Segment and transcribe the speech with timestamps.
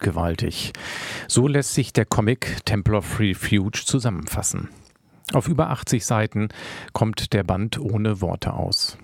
[0.00, 0.72] Bildgewaltig.
[1.28, 4.68] So lässt sich der Comic Temple of Refuge zusammenfassen.
[5.32, 6.48] Auf über 80 Seiten
[6.92, 8.96] kommt der Band ohne Worte aus.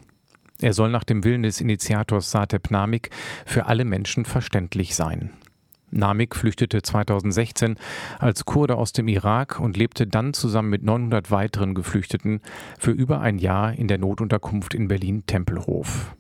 [0.61, 3.11] Er soll nach dem Willen des Initiators Satep Namik
[3.45, 5.31] für alle Menschen verständlich sein.
[5.91, 7.77] Namik flüchtete 2016
[8.19, 12.41] als Kurde aus dem Irak und lebte dann zusammen mit 900 weiteren Geflüchteten
[12.79, 16.17] für über ein Jahr in der Notunterkunft in Berlin-Tempelhof.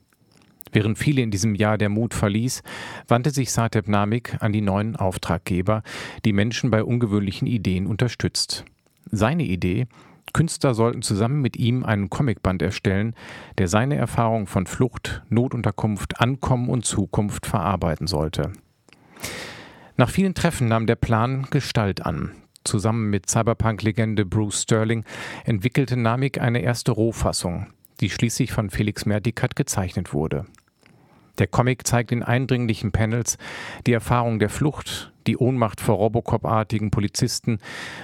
[0.73, 2.63] Während viele in diesem Jahr der Mut verließ,
[3.09, 5.83] wandte sich Satep Namik an die neuen Auftraggeber,
[6.25, 8.65] die Menschen bei ungewöhnlichen Ideen unterstützt.
[9.11, 9.87] Seine Idee,
[10.33, 13.15] Künstler sollten zusammen mit ihm einen Comicband erstellen,
[13.59, 18.53] der seine Erfahrung von Flucht, Notunterkunft, Ankommen und Zukunft verarbeiten sollte.
[19.97, 22.33] Nach vielen Treffen nahm der Plan Gestalt an.
[22.65, 25.05] Zusammen mit Cyberpunk-Legende Bruce Sterling
[25.45, 27.69] entwickelte Namik eine erste Rohfassung,
[28.01, 30.45] die schließlich von Felix Mertikat gezeichnet wurde.
[31.39, 33.37] Der Comic zeigt in eindringlichen Panels
[33.87, 37.59] die Erfahrung der Flucht, die Ohnmacht vor Robocop-artigen Polizisten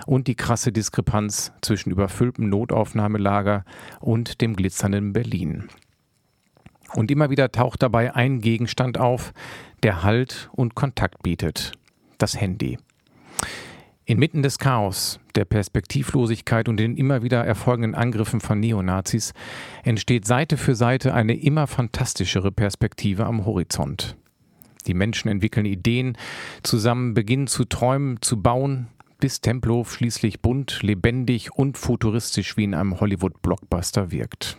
[0.07, 3.65] und die krasse Diskrepanz zwischen überfülltem Notaufnahmelager
[4.01, 5.69] und dem glitzernden Berlin.
[6.95, 9.33] Und immer wieder taucht dabei ein Gegenstand auf,
[9.83, 11.73] der Halt und Kontakt bietet
[12.19, 12.79] das Handy.
[14.05, 19.33] Inmitten des Chaos, der Perspektivlosigkeit und den immer wieder erfolgenden Angriffen von Neonazis
[19.85, 24.17] entsteht Seite für Seite eine immer fantastischere Perspektive am Horizont.
[24.87, 26.17] Die Menschen entwickeln Ideen,
[26.65, 28.89] zusammen beginnen zu träumen, zu bauen,
[29.21, 34.59] bis Tempelhof schließlich bunt, lebendig und futuristisch wie in einem Hollywood-Blockbuster wirkt.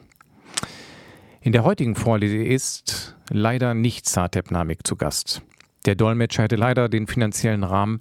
[1.41, 5.41] In der heutigen Vorlese ist leider nicht Satep Namik zu Gast.
[5.85, 7.99] Der Dolmetscher hätte leider den finanziellen Rahmen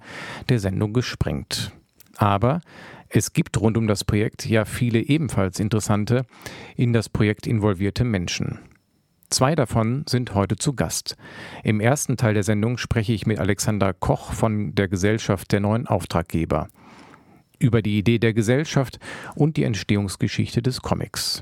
[0.49, 1.71] der Sendung gesprengt.
[2.17, 2.61] Aber
[3.09, 6.25] es gibt rund um das Projekt ja viele ebenfalls interessante,
[6.75, 8.59] in das Projekt involvierte Menschen.
[9.29, 11.15] Zwei davon sind heute zu Gast.
[11.63, 15.87] Im ersten Teil der Sendung spreche ich mit Alexander Koch von der Gesellschaft der neuen
[15.87, 16.69] Auftraggeber
[17.63, 18.99] über die Idee der Gesellschaft
[19.35, 21.41] und die Entstehungsgeschichte des Comics.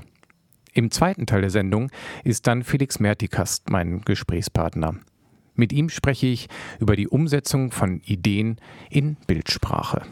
[0.72, 1.90] Im zweiten Teil der Sendung
[2.24, 4.94] ist dann Felix Mertikast mein Gesprächspartner.
[5.54, 6.48] Mit ihm spreche ich
[6.80, 8.58] über die Umsetzung von Ideen
[8.90, 10.02] in Bildsprache.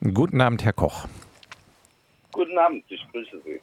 [0.00, 1.06] Guten Abend, Herr Koch.
[2.32, 3.60] Guten Abend, ich grüße Sie.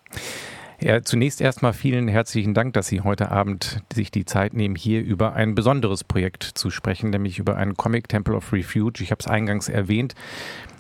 [0.79, 5.01] Ja, zunächst erstmal vielen herzlichen Dank, dass Sie heute Abend sich die Zeit nehmen, hier
[5.01, 9.01] über ein besonderes Projekt zu sprechen, nämlich über einen Comic Temple of Refuge.
[9.03, 10.16] Ich habe es eingangs erwähnt.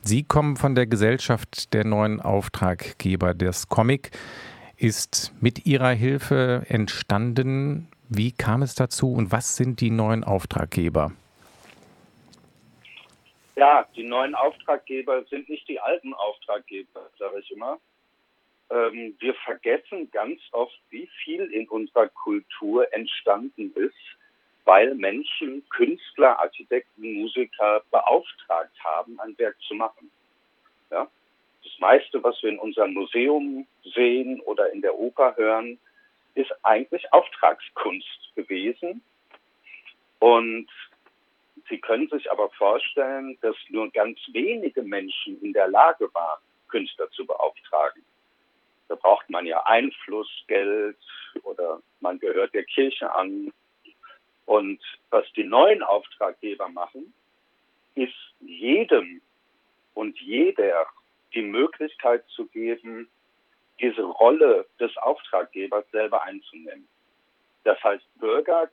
[0.01, 3.33] Sie kommen von der Gesellschaft der neuen Auftraggeber.
[3.33, 4.11] Das Comic
[4.75, 7.87] ist mit Ihrer Hilfe entstanden.
[8.09, 11.11] Wie kam es dazu und was sind die neuen Auftraggeber?
[13.55, 17.79] Ja, die neuen Auftraggeber sind nicht die alten Auftraggeber, sage ich immer.
[18.69, 23.93] Ähm, wir vergessen ganz oft, wie viel in unserer Kultur entstanden ist,
[24.65, 30.09] weil Menschen, Künstler, Architekten, Musiker beauftragt haben, ein Werk zu machen.
[30.89, 31.07] Ja?
[31.63, 35.77] Das meiste, was wir in unserem Museum sehen oder in der Oper hören,
[36.35, 39.03] ist eigentlich Auftragskunst gewesen.
[40.19, 40.69] Und
[41.69, 47.09] Sie können sich aber vorstellen, dass nur ganz wenige Menschen in der Lage waren, Künstler
[47.11, 48.03] zu beauftragen.
[48.89, 50.97] Da braucht man ja Einfluss, Geld
[51.43, 53.51] oder man gehört der Kirche an.
[54.45, 57.13] Und was die neuen Auftraggeber machen,
[57.95, 59.21] ist jedem
[59.93, 60.87] und jeder
[61.33, 63.07] die Möglichkeit zu geben,
[63.83, 66.87] diese Rolle des Auftraggebers selber einzunehmen.
[67.65, 68.69] Das heißt, Bürger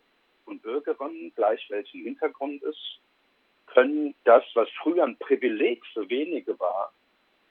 [0.47, 3.01] und Bürgerinnen, gleich welchen Hintergrund ist,
[3.67, 6.93] können das, was früher ein Privileg für wenige war,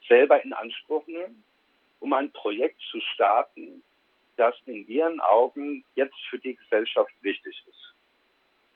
[0.08, 1.44] selber in Anspruch nehmen,
[2.00, 3.84] um ein Projekt zu starten,
[4.38, 7.94] das in ihren Augen jetzt für die Gesellschaft wichtig ist.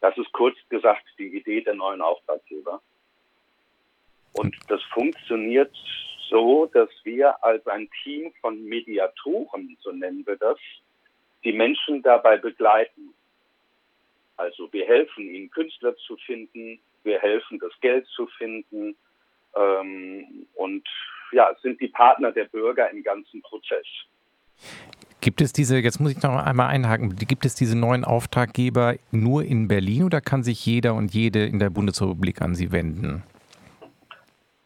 [0.01, 2.81] Das ist kurz gesagt die Idee der neuen Auftraggeber.
[4.33, 5.74] Und das funktioniert
[6.29, 10.57] so, dass wir als ein Team von Mediatoren, so nennen wir das,
[11.43, 13.13] die Menschen dabei begleiten.
[14.37, 18.95] Also wir helfen ihnen, Künstler zu finden, wir helfen, das Geld zu finden
[19.55, 20.87] ähm, und
[21.31, 23.85] ja, sind die Partner der Bürger im ganzen Prozess.
[25.21, 29.43] Gibt es diese, jetzt muss ich noch einmal einhaken, gibt es diese neuen Auftraggeber nur
[29.43, 33.23] in Berlin oder kann sich jeder und jede in der Bundesrepublik an sie wenden?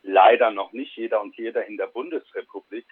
[0.08, 2.86] Leider noch nicht jeder und jeder in der Bundesrepublik,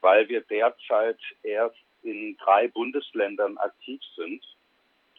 [0.00, 4.44] weil wir derzeit erst in drei Bundesländern aktiv sind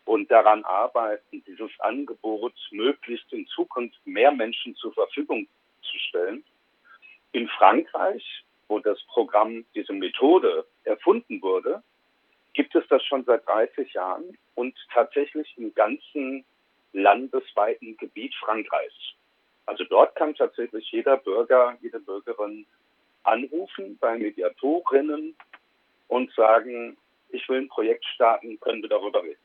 [0.06, 5.48] und daran arbeiten, dieses Angebot möglichst in Zukunft mehr Menschen zur Verfügung
[5.81, 6.44] zu stellen.
[7.31, 11.81] In Frankreich, wo das Programm, diese Methode erfunden wurde,
[12.54, 16.45] gibt es das schon seit 30 Jahren und tatsächlich im ganzen
[16.94, 19.16] landesweiten Gebiet Frankreichs.
[19.66, 22.66] Also dort kann tatsächlich jeder Bürger, jede Bürgerin
[23.24, 25.36] anrufen bei Mediatorinnen
[26.08, 26.98] und sagen,
[27.30, 29.40] ich will ein Projekt starten, können wir darüber reden.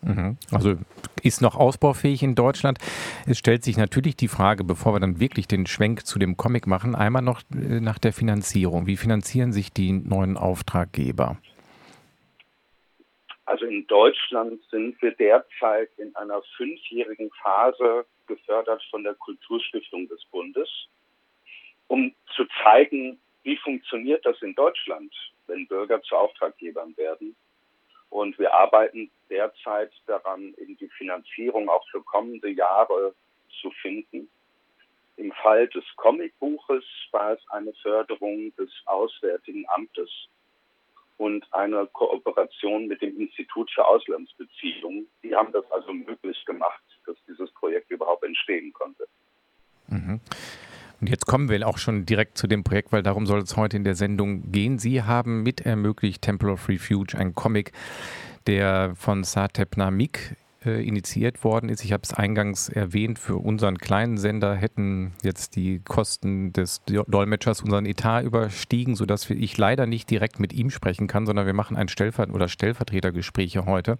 [0.00, 0.36] Mhm.
[0.52, 0.76] Also
[1.22, 2.78] ist noch ausbaufähig in Deutschland.
[3.26, 6.66] Es stellt sich natürlich die Frage, bevor wir dann wirklich den Schwenk zu dem Comic
[6.66, 8.86] machen, einmal noch äh, nach der Finanzierung.
[8.86, 11.36] Wie finanzieren sich die neuen Auftraggeber?
[13.48, 20.22] Also in Deutschland sind wir derzeit in einer fünfjährigen Phase gefördert von der Kulturstiftung des
[20.26, 20.68] Bundes,
[21.86, 25.14] um zu zeigen, wie funktioniert das in Deutschland,
[25.46, 27.34] wenn Bürger zu Auftraggebern werden.
[28.10, 33.14] Und wir arbeiten derzeit daran, in die Finanzierung auch für kommende Jahre
[33.62, 34.28] zu finden.
[35.16, 40.10] Im Fall des Comicbuches war es eine Förderung des Auswärtigen Amtes
[41.18, 45.06] und eine Kooperation mit dem Institut für Auslandsbeziehungen.
[45.22, 49.06] Die haben das also möglich gemacht, dass dieses Projekt überhaupt entstehen konnte.
[49.88, 50.20] Mhm.
[51.00, 53.76] Und jetzt kommen wir auch schon direkt zu dem Projekt, weil darum soll es heute
[53.76, 54.78] in der Sendung gehen.
[54.78, 57.72] Sie haben mit ermöglicht Temple of Refuge, ein Comic,
[58.46, 61.84] der von Satep Namik äh, initiiert worden ist.
[61.84, 67.62] Ich habe es eingangs erwähnt, für unseren kleinen Sender hätten jetzt die Kosten des Dolmetschers
[67.62, 71.76] unseren Etat überstiegen, sodass ich leider nicht direkt mit ihm sprechen kann, sondern wir machen
[71.76, 73.98] ein Stellver oder Stellvertretergespräche heute.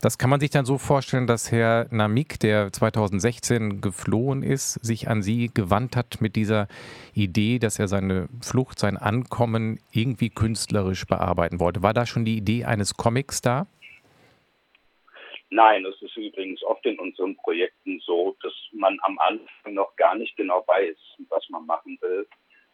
[0.00, 5.08] Das kann man sich dann so vorstellen, dass Herr Namik, der 2016 geflohen ist, sich
[5.08, 6.68] an Sie gewandt hat mit dieser
[7.14, 11.82] Idee, dass er seine Flucht, sein Ankommen irgendwie künstlerisch bearbeiten wollte.
[11.82, 13.66] War da schon die Idee eines Comics da?
[15.50, 20.14] Nein, es ist übrigens oft in unseren Projekten so, dass man am Anfang noch gar
[20.14, 20.96] nicht genau weiß,
[21.30, 22.26] was man machen will,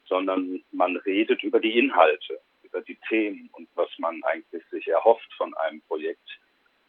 [0.06, 5.32] sondern man redet über die Inhalte, über die Themen und was man eigentlich sich erhofft
[5.35, 6.41] von einem Projekt.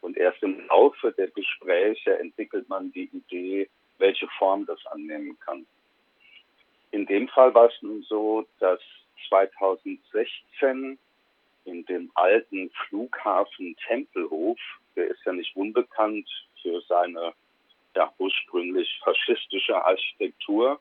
[0.02, 5.66] Und erst im Laufe der Gespräche entwickelt man die Idee, welche Form das annehmen kann.
[6.92, 8.80] In dem Fall war es nun so, dass
[9.30, 10.98] 2016
[11.65, 14.59] in dem alten Flughafen Tempelhof
[14.95, 16.29] der ist ja nicht unbekannt
[16.62, 17.33] für seine
[17.95, 20.79] ja, ursprünglich faschistische Architektur.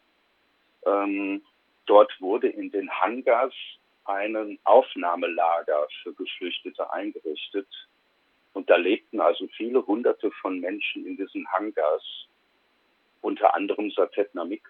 [0.87, 1.43] Ähm,
[1.87, 3.55] dort wurde in den Hangars
[4.05, 7.69] ein Aufnahmelager für Geflüchtete eingerichtet.
[8.53, 12.05] Und da lebten also viele hunderte von Menschen in diesen Hangars,
[13.21, 14.63] unter anderem Satet Namik.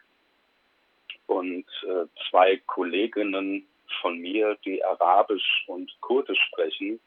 [1.26, 3.66] Und äh, zwei Kolleginnen
[4.00, 7.00] von mir, die Arabisch und Kurdisch sprechen,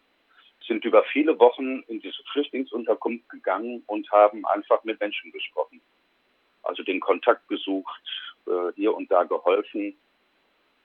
[0.68, 5.82] sind über viele Wochen in diese Flüchtlingsunterkunft gegangen und haben einfach mit Menschen gesprochen.
[6.64, 8.02] Also den Kontakt gesucht,
[8.48, 9.96] äh, hier und da geholfen.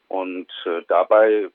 [0.08, 1.48] Und äh, dabei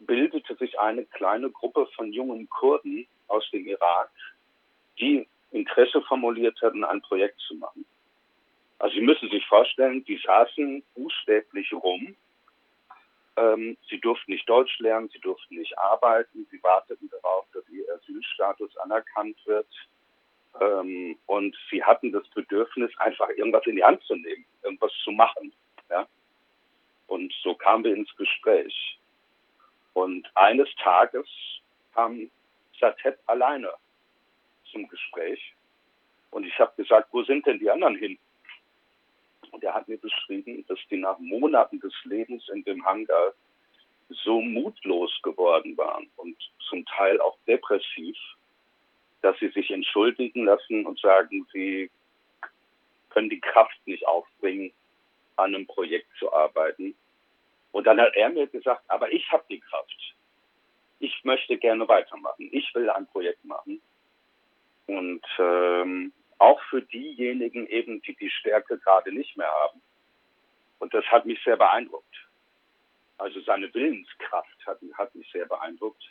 [0.00, 4.10] bildete sich eine kleine Gruppe von jungen Kurden aus dem Irak,
[5.00, 7.84] die Interesse formuliert hatten, ein Projekt zu machen.
[8.78, 12.14] Also Sie müssen sich vorstellen, die saßen buchstäblich rum
[13.36, 17.84] ähm, sie durften nicht Deutsch lernen, sie durften nicht arbeiten, sie warteten darauf, dass ihr
[17.94, 19.68] Asylstatus anerkannt wird.
[20.60, 25.10] Ähm, und sie hatten das Bedürfnis, einfach irgendwas in die Hand zu nehmen, irgendwas zu
[25.10, 25.52] machen.
[25.90, 26.06] Ja?
[27.08, 28.98] Und so kamen wir ins Gespräch.
[29.92, 31.26] Und eines Tages
[31.94, 32.30] kam
[32.80, 33.72] Satet alleine
[34.70, 35.54] zum Gespräch.
[36.30, 38.18] Und ich habe gesagt, wo sind denn die anderen hin?
[39.56, 43.32] Und er hat mir beschrieben, dass die nach Monaten des Lebens in dem Hangar
[44.10, 46.36] so mutlos geworden waren und
[46.68, 48.18] zum Teil auch depressiv,
[49.22, 51.90] dass sie sich entschuldigen lassen und sagen, sie
[53.08, 54.72] können die Kraft nicht aufbringen,
[55.36, 56.94] an einem Projekt zu arbeiten.
[57.72, 60.14] Und dann hat er mir gesagt, aber ich habe die Kraft.
[60.98, 62.50] Ich möchte gerne weitermachen.
[62.52, 63.80] Ich will ein Projekt machen.
[64.86, 69.80] Und ähm, auch für diejenigen eben, die die Stärke gerade nicht mehr haben.
[70.78, 72.04] Und das hat mich sehr beeindruckt.
[73.18, 76.02] Also seine Willenskraft hat, hat mich sehr beeindruckt.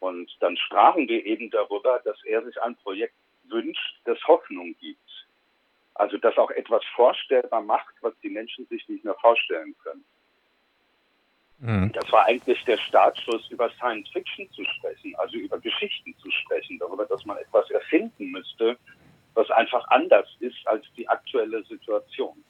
[0.00, 5.00] Und dann sprachen wir eben darüber, dass er sich ein Projekt wünscht, das Hoffnung gibt.
[5.94, 10.04] Also das auch etwas vorstellbar macht, was die Menschen sich nicht mehr vorstellen können.
[11.58, 11.90] Mhm.
[11.92, 16.78] Das war eigentlich der Startschuss, über Science Fiction zu sprechen, also über Geschichten zu sprechen,
[16.78, 18.76] darüber, dass man etwas erfinden müsste,
[19.36, 22.42] was einfach anders ist als die aktuelle Situation.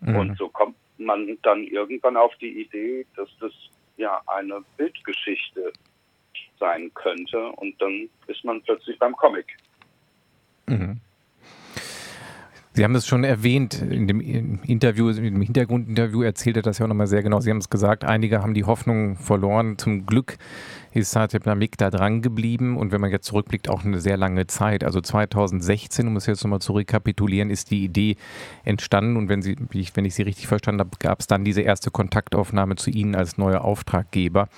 [0.00, 0.16] Mhm.
[0.16, 3.52] Und so kommt man dann irgendwann auf die Idee, dass das
[3.96, 5.72] ja eine Bildgeschichte
[6.58, 9.56] sein könnte und dann ist man plötzlich beim Comic.
[10.66, 11.00] Mhm.
[12.76, 16.84] Sie haben es schon erwähnt, in dem Interview, in dem Hintergrundinterview erzählt er das ja
[16.84, 17.40] auch nochmal sehr genau.
[17.40, 19.78] Sie haben es gesagt, einige haben die Hoffnung verloren.
[19.78, 20.36] Zum Glück
[20.92, 24.46] ist Satya Namik da dran geblieben und wenn man jetzt zurückblickt, auch eine sehr lange
[24.46, 24.84] Zeit.
[24.84, 28.16] Also 2016, um es jetzt nochmal zu rekapitulieren, ist die Idee
[28.62, 29.56] entstanden und wenn, Sie,
[29.94, 33.38] wenn ich Sie richtig verstanden habe, gab es dann diese erste Kontaktaufnahme zu Ihnen als
[33.38, 34.50] neuer Auftraggeber.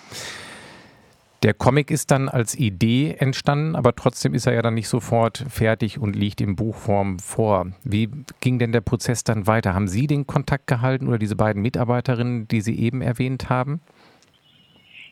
[1.45, 5.45] Der Comic ist dann als Idee entstanden, aber trotzdem ist er ja dann nicht sofort
[5.49, 7.67] fertig und liegt in Buchform vor.
[7.85, 8.09] Wie
[8.41, 9.73] ging denn der Prozess dann weiter?
[9.73, 13.81] Haben Sie den Kontakt gehalten oder diese beiden Mitarbeiterinnen, die Sie eben erwähnt haben?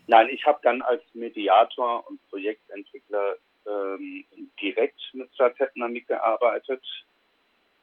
[0.09, 4.25] Nein, ich habe dann als Mediator und Projektentwickler ähm,
[4.61, 6.83] direkt mit Satetna mitgearbeitet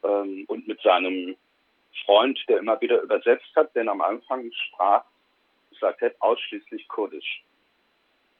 [0.02, 1.34] ähm, und mit seinem
[2.04, 5.04] Freund, der immer wieder übersetzt hat, denn am Anfang sprach
[5.80, 7.42] Satet ausschließlich Kurdisch.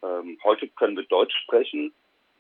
[0.05, 1.95] Ähm, heute können wir Deutsch sprechen.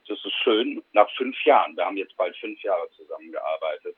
[0.06, 0.82] Das ist schön.
[0.92, 1.76] Nach fünf Jahren.
[1.76, 3.96] Wir haben jetzt bald fünf Jahre zusammengearbeitet.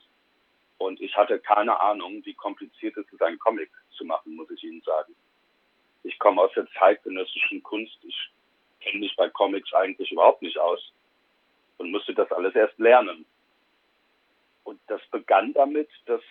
[0.78, 4.62] Und ich hatte keine Ahnung, wie kompliziert es ist, einen Comic zu machen, muss ich
[4.62, 5.14] Ihnen sagen.
[6.04, 7.98] Ich komme aus der zeitgenössischen Kunst.
[8.02, 8.30] Ich
[8.80, 10.92] kenne mich bei Comics eigentlich überhaupt nicht aus
[11.78, 13.24] und musste das alles erst lernen.
[14.64, 16.22] Und das begann damit, dass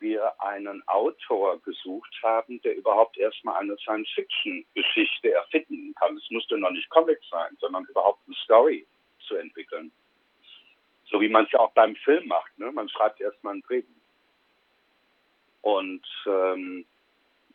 [0.00, 6.16] wir einen Autor gesucht haben, der überhaupt erstmal eine Science-Fiction-Geschichte erfinden kann.
[6.16, 8.86] Es musste noch nicht Comic sein, sondern überhaupt eine Story
[9.26, 9.90] zu entwickeln.
[11.06, 12.58] So wie man es ja auch beim Film macht.
[12.58, 12.70] Ne?
[12.72, 13.90] Man schreibt erstmal ein Drehbuch.
[15.62, 16.84] Und ähm,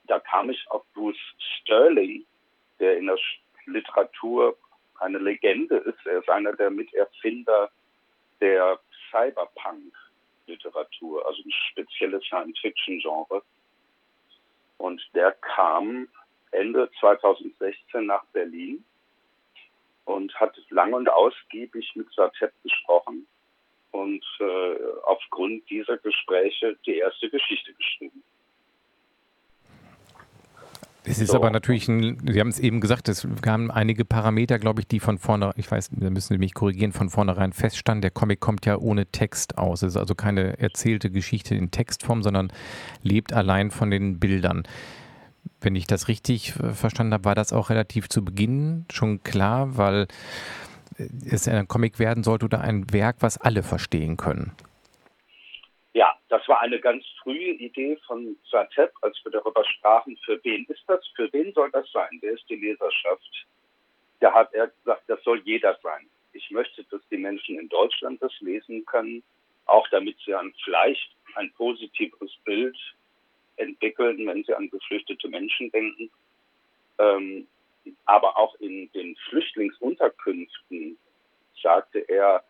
[0.07, 2.25] da kam ich auf Bruce Sterling,
[2.79, 3.17] der in der
[3.65, 4.57] Literatur
[4.99, 6.05] eine Legende ist.
[6.05, 7.69] Er ist einer der Miterfinder
[8.41, 8.79] der
[9.11, 9.93] Cyberpunk
[10.49, 13.41] Literatur, also ein spezielles Science-Fiction-Genre.
[14.77, 16.07] Und der kam
[16.51, 18.83] Ende 2016 nach Berlin
[20.05, 23.27] und hat lang und ausgiebig mit Satet gesprochen
[23.91, 28.23] und äh, aufgrund dieser Gespräche die erste Geschichte geschrieben.
[31.09, 31.37] Es ist so.
[31.37, 34.99] aber natürlich, ein, Sie haben es eben gesagt, es kamen einige Parameter, glaube ich, die
[34.99, 38.01] von vorne, ich weiß, da müssen Sie mich korrigieren, von vornherein feststanden.
[38.01, 39.81] Der Comic kommt ja ohne Text aus.
[39.81, 42.51] Es ist also keine erzählte Geschichte in Textform, sondern
[43.01, 44.63] lebt allein von den Bildern.
[45.61, 49.77] Wenn ich das richtig äh, verstanden habe, war das auch relativ zu Beginn schon klar,
[49.77, 50.07] weil
[51.25, 54.51] es ein Comic werden sollte oder ein Werk, was alle verstehen können.
[55.93, 60.65] Ja, das war eine ganz frühe Idee von Satep, als wir darüber sprachen, für wen
[60.65, 63.47] ist das, für wen soll das sein, wer ist die Leserschaft?
[64.19, 66.07] Da hat er gesagt, das soll jeder sein.
[66.33, 69.23] Ich möchte, dass die Menschen in Deutschland das lesen können,
[69.65, 72.77] auch damit sie an vielleicht ein positives Bild
[73.55, 76.11] entwickeln, wenn sie an geflüchtete Menschen denken.
[76.99, 77.47] Ähm,
[78.05, 80.97] aber auch in den Flüchtlingsunterkünften
[81.61, 82.43] sagte er,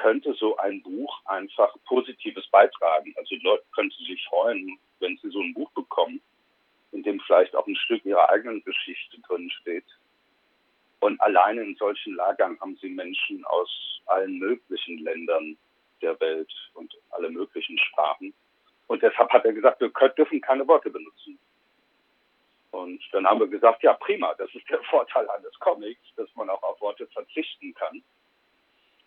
[0.00, 3.14] könnte so ein Buch einfach Positives beitragen.
[3.16, 6.20] Also die Leute könnten sich freuen, wenn sie so ein Buch bekommen,
[6.92, 9.84] in dem vielleicht auch ein Stück ihrer eigenen Geschichte drin steht.
[11.00, 15.56] Und alleine in solchen Lagern haben sie Menschen aus allen möglichen Ländern
[16.02, 18.32] der Welt und alle möglichen Sprachen.
[18.86, 21.38] Und deshalb hat er gesagt, wir dürfen keine Worte benutzen.
[22.70, 26.48] Und dann haben wir gesagt, ja prima, das ist der Vorteil eines Comics, dass man
[26.48, 28.02] auch auf Worte verzichten kann.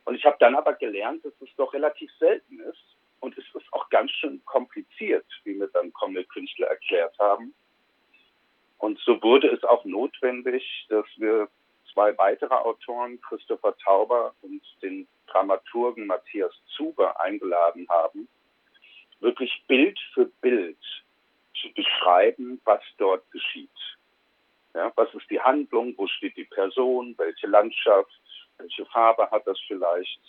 [0.06, 2.84] Und ich habe dann aber gelernt, dass es doch relativ selten ist.
[3.20, 7.54] Und es ist auch ganz schön kompliziert, wie mir dann Comic-Künstler erklärt haben.
[8.80, 11.48] Und so wurde es auch notwendig, dass wir
[11.94, 18.28] zwei weitere Autoren, Christopher Tauber und den Dramaturgen Matthias Zuber, eingeladen haben,
[19.22, 20.78] wirklich Bild für Bild
[21.62, 23.70] zu beschreiben, was dort geschieht.
[24.74, 28.12] Ja, was ist die Handlung, wo steht die Person, welche Landschaft,
[28.58, 30.22] welche Farbe hat das vielleicht?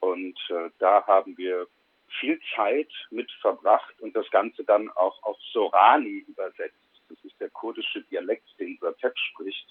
[0.00, 1.66] Und äh, da haben wir
[2.20, 6.74] viel Zeit mit verbracht und das Ganze dann auch auf Sorani übersetzt.
[7.08, 9.66] Das ist der kurdische Dialekt, den Satet spricht,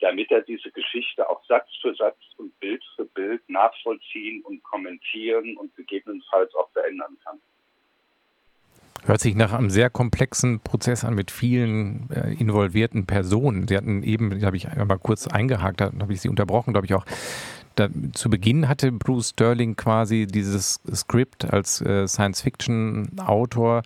[0.00, 5.56] damit er diese Geschichte auch Satz für Satz und Bild für Bild nachvollziehen und kommentieren
[5.56, 7.40] und gegebenenfalls auch verändern kann.
[9.04, 13.66] Hört sich nach einem sehr komplexen Prozess an mit vielen äh, involvierten Personen.
[13.66, 16.86] Sie hatten eben, da habe ich einmal kurz eingehakt, da habe ich Sie unterbrochen, glaube
[16.86, 17.04] ich auch.
[17.74, 23.82] Da, zu Beginn hatte Bruce Sterling quasi dieses Skript als äh, Science-Fiction-Autor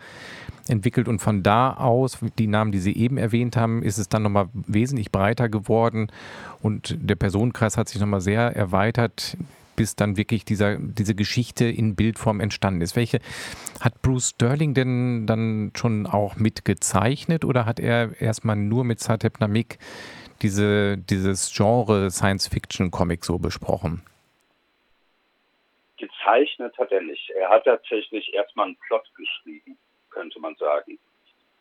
[0.68, 4.22] entwickelt und von da aus, die Namen, die Sie eben erwähnt haben, ist es dann
[4.22, 6.08] nochmal wesentlich breiter geworden
[6.60, 9.36] und der Personenkreis hat sich nochmal sehr erweitert
[9.76, 12.96] bis dann wirklich dieser, diese Geschichte in Bildform entstanden ist.
[12.96, 13.20] Welche
[13.80, 19.40] hat Bruce Sterling denn dann schon auch mitgezeichnet oder hat er erstmal nur mit Satep
[19.40, 19.78] Namik
[20.42, 24.02] diese, dieses Genre Science-Fiction-Comic so besprochen?
[25.96, 27.30] Gezeichnet hat er nicht.
[27.30, 29.78] Er hat tatsächlich erstmal einen Plot geschrieben,
[30.10, 30.98] könnte man sagen.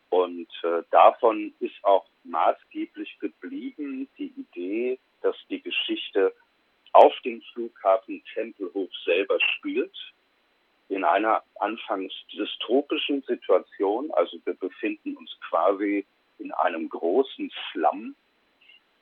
[0.10, 6.34] Und äh, davon ist auch maßgeblich geblieben die Idee, dass die Geschichte
[7.26, 9.96] dem Flughafen Tempelhof selber spielt,
[10.90, 14.12] in einer anfangs dystopischen Situation.
[14.12, 16.06] Also wir befinden uns quasi
[16.38, 18.16] in einem großen Slum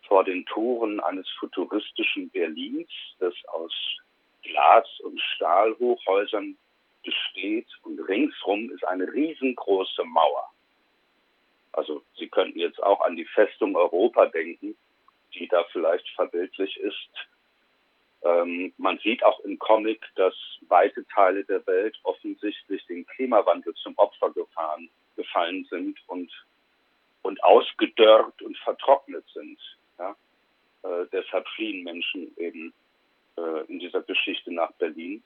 [0.07, 2.89] vor den Toren eines futuristischen Berlins,
[3.19, 3.73] das aus
[4.43, 6.57] Glas- und Stahlhochhäusern
[7.03, 10.49] besteht und ringsrum ist eine riesengroße Mauer.
[11.73, 14.75] Also Sie könnten jetzt auch an die Festung Europa denken,
[15.33, 17.09] die da vielleicht verbildlich ist.
[18.23, 20.33] Ähm, man sieht auch im Comic, dass
[20.67, 26.31] weite Teile der Welt offensichtlich dem Klimawandel zum Opfer gefahren, gefallen sind und,
[27.21, 29.59] und ausgedörrt und vertrocknet sind.
[29.99, 30.15] Ja?
[30.83, 32.73] Äh, deshalb fliehen Menschen eben
[33.37, 35.21] äh, in dieser Geschichte nach Berlin.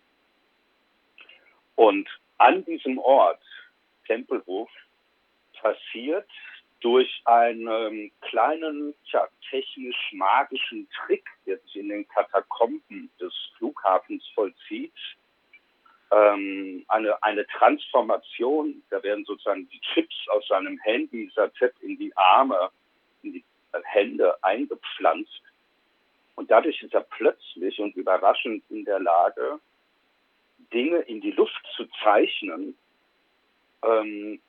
[1.76, 3.44] Und an diesem Ort,
[4.08, 4.70] Tempelhof,
[5.62, 6.30] passiert
[6.82, 14.94] durch einen kleinen, tja, technisch-magischen Trick, sich in den Katakomben des Flughafens vollzieht,
[16.12, 18.82] ähm, eine, eine Transformation.
[18.90, 22.70] Da werden sozusagen die Chips aus seinem Handy Satep in die Arme,
[23.24, 23.44] in die
[23.84, 25.42] Hände eingepflanzt.
[26.36, 29.60] Und dadurch ist er plötzlich und überraschend in der Lage,
[30.72, 32.78] Dinge in die Luft zu zeichnen,
[33.84, 34.40] ähm,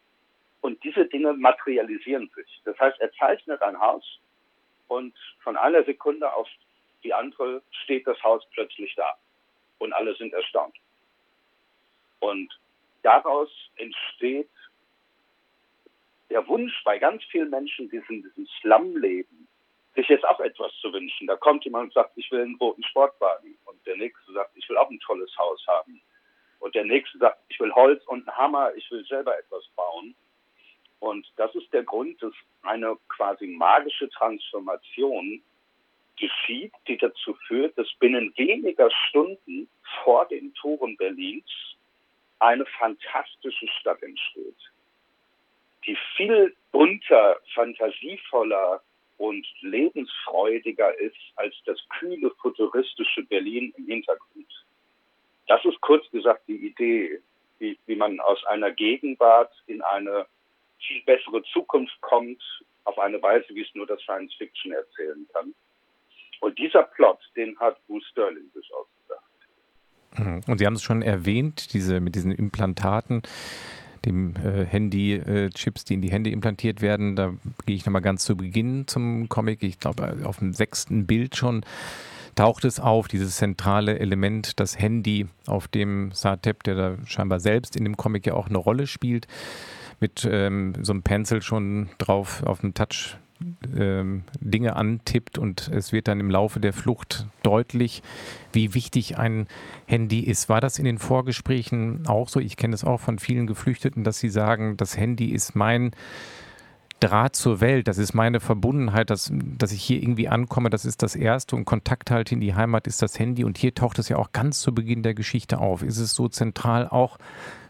[0.60, 2.60] und diese Dinge materialisieren sich.
[2.64, 4.04] Das heißt, er zeichnet ein Haus
[4.88, 6.48] und von einer Sekunde auf
[7.04, 9.14] die andere steht das Haus plötzlich da.
[9.78, 10.74] Und alle sind erstaunt.
[12.20, 12.52] Und
[13.02, 14.50] daraus entsteht
[16.30, 19.48] der Wunsch bei ganz vielen Menschen, die in diesem Slum leben,
[19.94, 21.26] sich jetzt auch etwas zu wünschen.
[21.26, 23.56] Da kommt jemand und sagt, ich will einen roten Sportwagen.
[23.64, 26.00] Und der nächste sagt, ich will auch ein tolles Haus haben.
[26.60, 30.14] Und der nächste sagt, ich will Holz und einen Hammer, ich will selber etwas bauen.
[31.00, 32.32] Und das ist der Grund, dass
[32.62, 35.42] eine quasi magische Transformation
[36.16, 39.68] geschieht, die dazu führt, dass binnen weniger Stunden
[40.02, 41.48] vor den Toren Berlins
[42.40, 44.56] eine fantastische Stadt entsteht,
[45.86, 48.82] die viel bunter, fantasievoller
[49.18, 54.46] und lebensfreudiger ist als das kühle, futuristische Berlin im Hintergrund.
[55.48, 57.20] Das ist kurz gesagt die Idee,
[57.58, 60.26] wie, wie man aus einer Gegenwart in eine
[60.86, 62.42] viel bessere Zukunft kommt,
[62.84, 65.54] auf eine Weise, wie es nur das Science Fiction erzählen kann.
[66.40, 69.24] Und dieser Plot, den hat Bruce Sterling sich ausgedacht.
[70.16, 70.40] Mhm.
[70.50, 73.22] Und Sie haben es schon erwähnt, diese mit diesen Implantaten,
[74.04, 77.16] dem äh, Handy-Chips, äh, die in die Hände implantiert werden.
[77.16, 77.34] Da
[77.66, 79.62] gehe ich nochmal ganz zu Beginn zum Comic.
[79.62, 81.64] Ich glaube, auf dem sechsten Bild schon
[82.36, 87.74] taucht es auf, dieses zentrale Element, das Handy, auf dem Satep, der da scheinbar selbst
[87.74, 89.26] in dem Comic ja auch eine Rolle spielt,
[90.00, 93.16] mit ähm, so einem Pencil schon drauf auf dem Touch
[93.76, 98.02] ähm, Dinge antippt und es wird dann im Laufe der Flucht deutlich,
[98.52, 99.46] wie wichtig ein
[99.86, 100.48] Handy ist.
[100.48, 102.40] War das in den Vorgesprächen auch so?
[102.40, 105.92] Ich kenne es auch von vielen Geflüchteten, dass sie sagen, das Handy ist mein
[107.00, 111.04] Draht zur Welt, das ist meine Verbundenheit, dass, dass ich hier irgendwie ankomme, das ist
[111.04, 114.08] das Erste und Kontakt halt in die Heimat ist das Handy und hier taucht es
[114.08, 115.84] ja auch ganz zu Beginn der Geschichte auf.
[115.84, 117.18] Ist es so zentral auch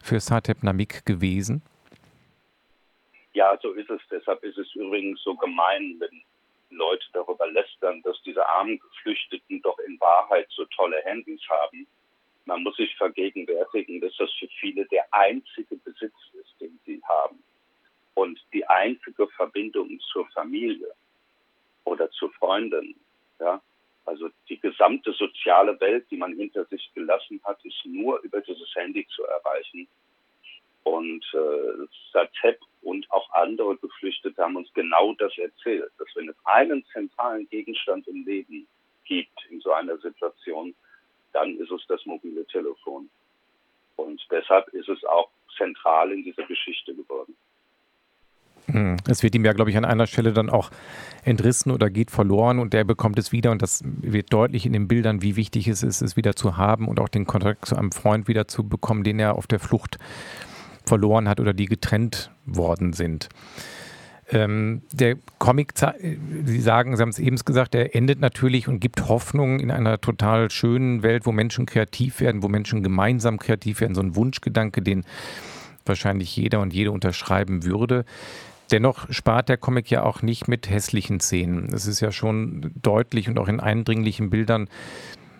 [0.03, 1.61] für Satep Namik gewesen?
[3.35, 4.01] Ja, so ist es.
[4.11, 6.23] Deshalb ist es übrigens so gemein, wenn
[6.71, 11.87] Leute darüber lästern, dass diese armen Geflüchteten doch in Wahrheit so tolle Handys haben.
[12.45, 17.43] Man muss sich vergegenwärtigen, dass das für viele der einzige Besitz ist, den sie haben.
[18.15, 20.93] Und die einzige Verbindung zur Familie
[21.85, 22.99] oder zu Freunden.
[23.39, 23.61] Ja?
[24.05, 28.75] Also die gesamte soziale Welt, die man hinter sich gelassen hat, ist nur über dieses
[28.75, 29.87] Handy zu erreichen.
[30.85, 36.37] Und äh, Satep und auch andere Geflüchtete haben uns genau das erzählt, dass wenn es
[36.45, 38.67] einen zentralen Gegenstand im Leben
[39.05, 40.75] gibt in so einer Situation,
[41.35, 43.11] dann ist es das mobile Telefon.
[43.97, 47.37] Und deshalb ist es auch zentral in dieser Geschichte geworden.
[48.67, 48.97] Hm.
[49.07, 50.71] Es wird ihm ja, glaube ich, an einer Stelle dann auch
[51.25, 54.89] entrissen oder geht verloren und der bekommt es wieder und das wird deutlich in den
[54.89, 57.93] Bildern, wie wichtig es ist, es wieder zu haben und auch den Kontakt zu einem
[57.93, 59.99] Freund wieder zu bekommen, den er auf der Flucht
[60.89, 63.29] verloren hat oder die getrennt worden sind.
[64.31, 65.73] Ähm, der Comic,
[66.45, 70.01] Sie sagen, Sie haben es eben gesagt, der endet natürlich und gibt Hoffnung in einer
[70.01, 73.95] total schönen Welt, wo Menschen kreativ werden, wo Menschen gemeinsam kreativ werden.
[73.95, 75.05] So ein Wunschgedanke, den
[75.87, 78.05] wahrscheinlich jeder und jede unterschreiben würde.
[78.71, 81.73] Dennoch spart der Comic ja auch nicht mit hässlichen Szenen.
[81.73, 84.69] Es ist ja schon deutlich und auch in eindringlichen Bildern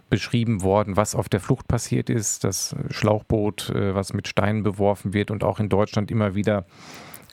[0.09, 5.13] beschrieben worden, was auf der Flucht passiert ist, das Schlauchboot, äh, was mit Steinen beworfen
[5.13, 6.65] wird und auch in Deutschland immer wieder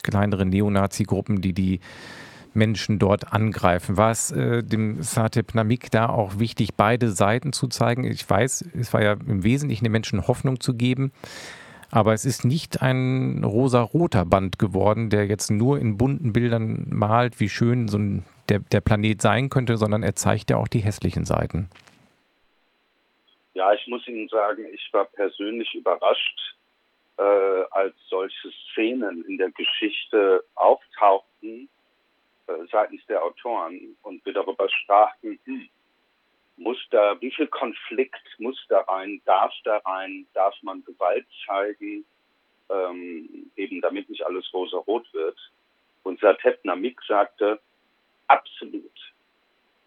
[0.02, 1.80] kleinere Neonazi-Gruppen, die die
[2.54, 3.96] Menschen dort angreifen.
[3.96, 8.04] War es äh, dem Satep Namik da auch wichtig, beide Seiten zu zeigen?
[8.04, 11.12] Ich weiß, es war ja im Wesentlichen den Menschen Hoffnung zu geben,
[11.90, 17.38] aber es ist nicht ein rosa-roter Band geworden, der jetzt nur in bunten Bildern malt,
[17.38, 20.80] wie schön so ein, der, der Planet sein könnte, sondern er zeigt ja auch die
[20.80, 21.68] hässlichen Seiten.
[23.56, 26.56] Ja, ich muss Ihnen sagen, ich war persönlich überrascht,
[27.16, 27.22] äh,
[27.70, 31.66] als solche Szenen in der Geschichte auftauchten
[32.48, 35.70] äh, seitens der Autoren und wir darüber sprachen, hm,
[36.58, 42.04] muss da, wie viel Konflikt muss da rein, darf da rein, darf man Gewalt zeigen,
[42.68, 45.38] ähm, eben damit nicht alles rosa-rot wird.
[46.02, 47.58] Und Satep Namik sagte,
[48.26, 49.14] absolut.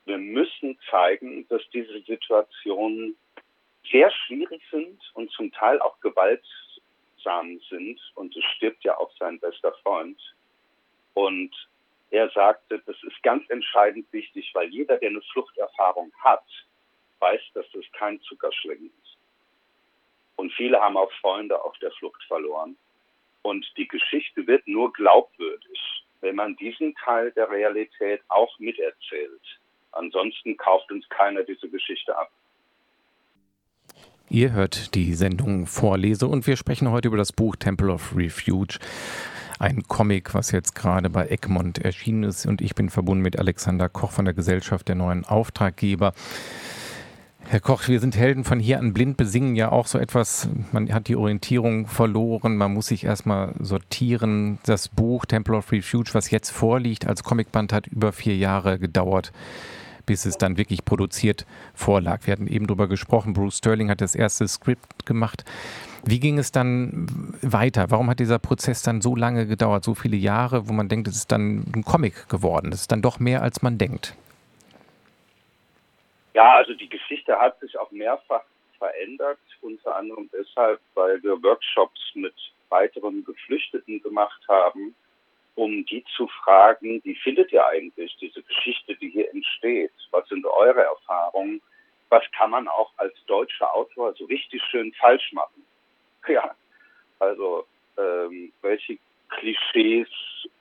[0.06, 3.16] Wir müssen zeigen, dass diese Situationen
[3.92, 8.00] sehr schwierig sind und zum Teil auch gewaltsam sind.
[8.16, 10.20] Und es stirbt ja auch sein bester Freund.
[11.14, 11.54] Und
[12.12, 16.46] er sagte, das ist ganz entscheidend wichtig, weil jeder, der eine Fluchterfahrung hat,
[17.20, 19.18] weiß, dass das kein Zuckerschlecken ist.
[20.36, 22.78] Und viele haben auch Freunde auf der Flucht verloren.
[23.42, 29.60] Und die Geschichte wird nur glaubwürdig, wenn man diesen Teil der Realität auch miterzählt.
[29.92, 32.32] Ansonsten kauft uns keiner diese Geschichte ab.
[34.32, 38.78] Ihr hört die Sendung Vorlese und wir sprechen heute über das Buch Temple of Refuge
[39.58, 42.46] ein Comic, was jetzt gerade bei Egmont erschienen ist.
[42.46, 46.14] Und ich bin verbunden mit Alexander Koch von der Gesellschaft der neuen Auftraggeber.
[47.48, 50.48] Herr Koch, wir sind Helden von hier an blind, besingen ja auch so etwas.
[50.72, 54.60] Man hat die Orientierung verloren, man muss sich erstmal sortieren.
[54.64, 59.32] Das Buch Temple of Refuge, was jetzt vorliegt als Comicband, hat über vier Jahre gedauert
[60.10, 61.46] bis es dann wirklich produziert
[61.76, 62.26] vorlag.
[62.26, 65.46] Wir hatten eben darüber gesprochen, Bruce Sterling hat das erste Skript gemacht.
[66.04, 67.06] Wie ging es dann
[67.44, 67.92] weiter?
[67.92, 71.16] Warum hat dieser Prozess dann so lange gedauert, so viele Jahre, wo man denkt, es
[71.16, 72.72] ist dann ein Comic geworden?
[72.74, 74.16] Es ist dann doch mehr, als man denkt.
[76.34, 78.42] Ja, also die Geschichte hat sich auch mehrfach
[78.80, 82.34] verändert, unter anderem deshalb, weil wir Workshops mit
[82.70, 84.96] weiteren Geflüchteten gemacht haben
[85.56, 89.92] um die zu fragen, wie findet ihr eigentlich diese Geschichte, die hier entsteht?
[90.12, 91.62] Was sind eure Erfahrungen?
[92.10, 95.66] Was kann man auch als deutscher Autor so richtig schön falsch machen?
[96.28, 96.54] Ja,
[97.18, 97.66] also
[97.98, 100.08] ähm, welche Klischees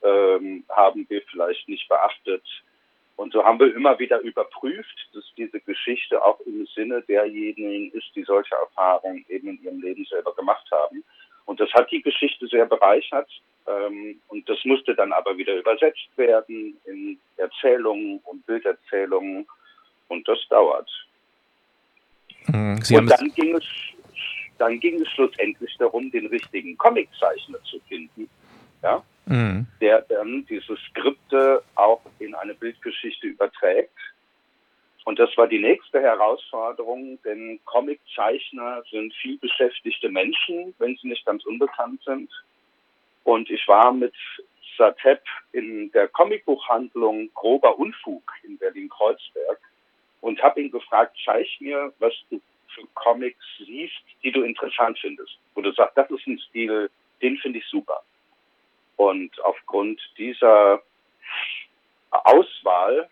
[0.03, 2.42] ähm, haben wir vielleicht nicht beachtet?
[3.16, 8.14] Und so haben wir immer wieder überprüft, dass diese Geschichte auch im Sinne derjenigen ist,
[8.14, 11.03] die solche Erfahrungen eben in ihrem Leben selber gemacht haben.
[11.48, 13.26] Und das hat die Geschichte sehr bereichert.
[13.66, 19.46] Ähm, und das musste dann aber wieder übersetzt werden in Erzählungen und Bilderzählungen.
[20.08, 20.90] Und das dauert.
[22.48, 23.64] Mhm, Sie und dann ging, es,
[24.58, 28.28] dann ging es schlussendlich darum, den richtigen Comiczeichner zu finden,
[28.82, 29.66] ja, mhm.
[29.80, 33.90] der dann diese Skripte auch in eine Bildgeschichte überträgt.
[35.09, 41.25] Und das war die nächste Herausforderung, denn Comiczeichner sind viel beschäftigte Menschen, wenn sie nicht
[41.25, 42.31] ganz unbekannt sind.
[43.25, 44.12] Und ich war mit
[44.77, 49.59] Satep in der Comicbuchhandlung Grober Unfug in Berlin-Kreuzberg
[50.21, 52.38] und habe ihn gefragt, zeig mir, was du
[52.75, 55.38] für Comics siehst, die du interessant findest.
[55.55, 56.90] Wo du sagst, das ist ein Stil,
[57.23, 58.03] den finde ich super.
[58.97, 60.83] Und aufgrund dieser
[62.11, 63.09] Auswahl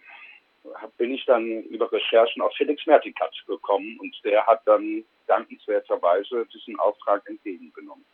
[0.97, 6.79] bin ich dann über Recherchen auf Felix Mertikat gekommen und der hat dann dankenswerterweise diesen
[6.79, 8.05] Auftrag entgegengenommen.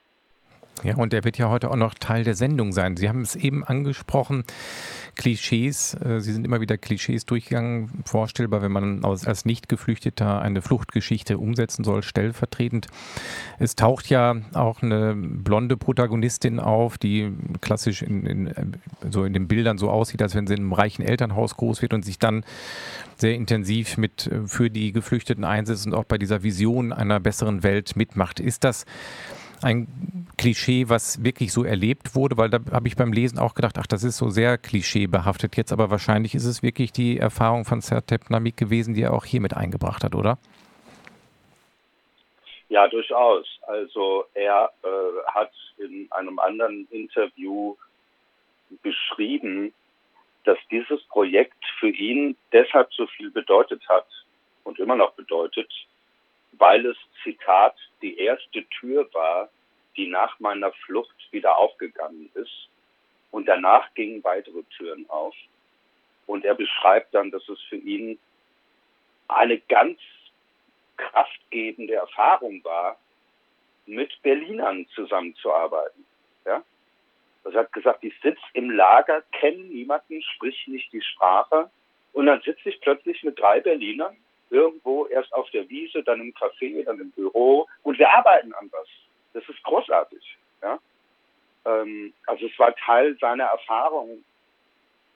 [0.82, 2.96] Ja, und er wird ja heute auch noch Teil der Sendung sein.
[2.96, 4.44] Sie haben es eben angesprochen,
[5.16, 5.94] Klischees.
[5.94, 8.02] Äh, Sie sind immer wieder Klischees durchgegangen.
[8.04, 12.88] Vorstellbar, wenn man als Nicht-Geflüchteter eine Fluchtgeschichte umsetzen soll, stellvertretend.
[13.58, 17.30] Es taucht ja auch eine blonde Protagonistin auf, die
[17.60, 18.76] klassisch in, in,
[19.08, 21.94] so in den Bildern so aussieht, als wenn sie in einem reichen Elternhaus groß wird
[21.94, 22.44] und sich dann
[23.16, 27.62] sehr intensiv mit äh, für die Geflüchteten einsetzt und auch bei dieser Vision einer besseren
[27.62, 28.40] Welt mitmacht.
[28.40, 28.84] Ist das
[29.64, 33.76] ein Klischee, was wirklich so erlebt wurde, weil da habe ich beim Lesen auch gedacht,
[33.78, 37.80] ach, das ist so sehr klischeebehaftet jetzt, aber wahrscheinlich ist es wirklich die Erfahrung von
[37.80, 40.38] Sertep Namik gewesen, die er auch hier mit eingebracht hat, oder?
[42.68, 43.46] Ja, durchaus.
[43.66, 44.88] Also er äh,
[45.26, 47.76] hat in einem anderen Interview
[48.82, 49.72] beschrieben,
[50.44, 54.06] dass dieses Projekt für ihn deshalb so viel bedeutet hat
[54.64, 55.70] und immer noch bedeutet,
[56.52, 59.48] weil es, Zitat, die erste Tür war,
[59.96, 62.68] die nach meiner Flucht wieder aufgegangen ist.
[63.30, 65.34] Und danach gingen weitere Türen auf.
[66.26, 68.18] Und er beschreibt dann, dass es für ihn
[69.28, 69.98] eine ganz
[70.96, 72.98] kraftgebende Erfahrung war,
[73.86, 76.04] mit Berlinern zusammenzuarbeiten.
[76.44, 76.62] Ja?
[77.44, 81.70] Also er hat gesagt, ich sitze im Lager, kenne niemanden, sprich nicht die Sprache.
[82.12, 84.16] Und dann sitze ich plötzlich mit drei Berlinern
[84.52, 88.68] irgendwo, erst auf der Wiese, dann im Café, dann im Büro und wir arbeiten an
[88.70, 88.86] was.
[89.32, 90.36] Das ist großartig.
[90.62, 90.78] Ja?
[91.64, 94.22] Ähm, also es war Teil seiner Erfahrung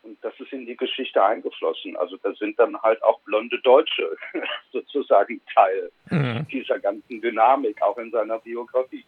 [0.03, 1.97] und das ist in die Geschichte eingeflossen.
[1.97, 4.17] Also da sind dann halt auch blonde Deutsche
[4.73, 6.47] sozusagen Teil mhm.
[6.51, 9.05] dieser ganzen Dynamik, auch in seiner Biografie.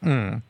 [0.00, 0.42] Mhm.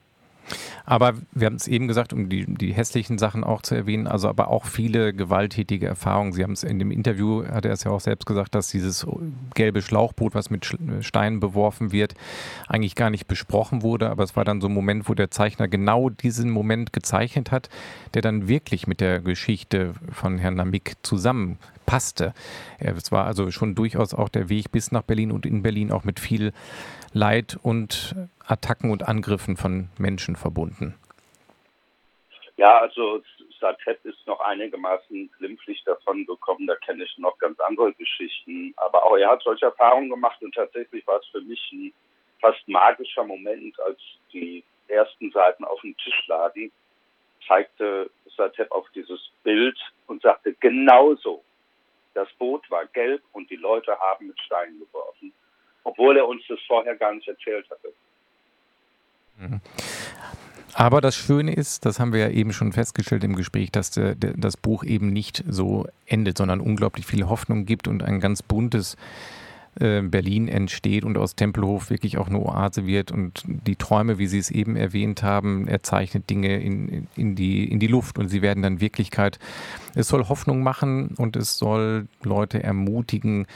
[0.88, 4.26] Aber wir haben es eben gesagt, um die, die hässlichen Sachen auch zu erwähnen, also
[4.26, 6.32] aber auch viele gewalttätige Erfahrungen.
[6.32, 9.06] Sie haben es in dem Interview, hat er es ja auch selbst gesagt, dass dieses
[9.52, 12.14] gelbe Schlauchboot, was mit Steinen beworfen wird,
[12.68, 14.08] eigentlich gar nicht besprochen wurde.
[14.08, 17.68] Aber es war dann so ein Moment, wo der Zeichner genau diesen Moment gezeichnet hat,
[18.14, 22.34] der dann wirklich mit der Geschichte von Herrn Namik zusammen passte.
[22.78, 26.04] Es war also schon durchaus auch der Weg bis nach Berlin und in Berlin auch
[26.04, 26.52] mit viel
[27.14, 28.14] Leid und
[28.46, 30.94] Attacken und Angriffen von Menschen verbunden.
[32.58, 33.22] Ja, also
[33.58, 36.66] Satet ist noch einigermaßen glimpflich davon gekommen.
[36.66, 38.74] Da kenne ich noch ganz andere Geschichten.
[38.76, 41.92] Aber auch er hat solche Erfahrungen gemacht und tatsächlich war es für mich ein
[42.40, 43.98] fast magischer Moment, als
[44.32, 46.70] die ersten Seiten auf dem Tisch lagen,
[47.46, 51.42] zeigte Satet auf dieses Bild und sagte, genauso
[52.18, 55.32] das Boot war gelb und die Leute haben mit Steinen geworfen,
[55.84, 57.92] obwohl er uns das vorher gar nicht erzählt hatte.
[59.38, 59.60] Mhm.
[60.74, 64.14] Aber das Schöne ist, das haben wir ja eben schon festgestellt im Gespräch, dass der,
[64.14, 68.42] der, das Buch eben nicht so endet, sondern unglaublich viel Hoffnung gibt und ein ganz
[68.42, 68.96] buntes
[69.80, 74.26] äh, Berlin entsteht und aus Tempelhof wirklich auch eine Oase wird und die Träume, wie
[74.26, 78.28] Sie es eben erwähnt haben, er zeichnet Dinge in, in, die, in die Luft und
[78.28, 79.38] sie werden dann Wirklichkeit.
[79.94, 83.46] Es soll Hoffnung machen und es soll Leute ermutigen,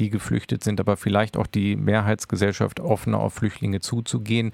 [0.00, 4.52] die geflüchtet sind, aber vielleicht auch die Mehrheitsgesellschaft offener auf Flüchtlinge zuzugehen.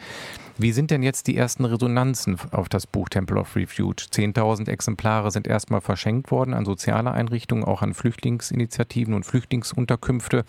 [0.58, 4.02] Wie sind denn jetzt die ersten Resonanzen auf das Buch Temple of Refuge?
[4.10, 10.44] 10.000 Exemplare sind erstmal verschenkt worden an soziale Einrichtungen, auch an Flüchtlingsinitiativen und Flüchtlingsunterkünfte.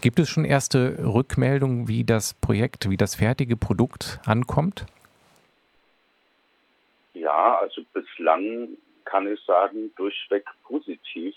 [0.00, 4.86] Gibt es schon erste Rückmeldungen, wie das Projekt, wie das fertige Produkt ankommt?
[7.14, 8.68] Ja, also bislang
[9.04, 11.34] kann ich sagen, durchweg positiv.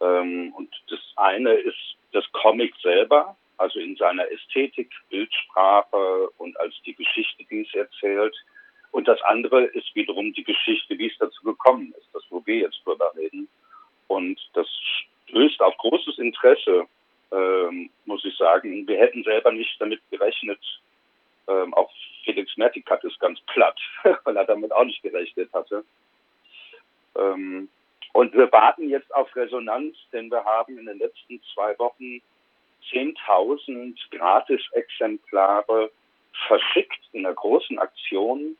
[0.00, 6.74] Ähm, und das eine ist das Comic selber, also in seiner Ästhetik, Bildsprache und als
[6.86, 8.36] die Geschichte, die es erzählt.
[8.92, 12.58] Und das andere ist wiederum die Geschichte, wie es dazu gekommen ist, das, wo wir
[12.58, 13.48] jetzt drüber reden.
[14.06, 14.68] Und das
[15.26, 16.86] stößt auf großes Interesse
[17.34, 18.86] ähm, muss ich sagen.
[18.86, 20.60] Wir hätten selber nicht damit gerechnet.
[21.48, 21.90] Ähm, auch
[22.24, 23.78] Felix Mertikat ist ganz platt,
[24.24, 25.84] weil er damit auch nicht gerechnet hatte.
[27.16, 27.68] Ähm,
[28.12, 32.20] und wir warten jetzt auf Resonanz, denn wir haben in den letzten zwei Wochen
[32.92, 35.90] 10.000 Gratis-Exemplare
[36.46, 38.56] verschickt in einer großen Aktion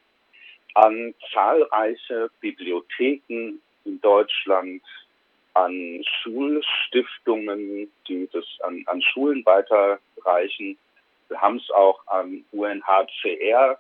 [0.75, 4.83] an zahlreiche Bibliotheken in Deutschland,
[5.55, 10.77] an Schulstiftungen, die das an, an Schulen weiterreichen.
[11.29, 13.79] Wir haben es auch an UNHCR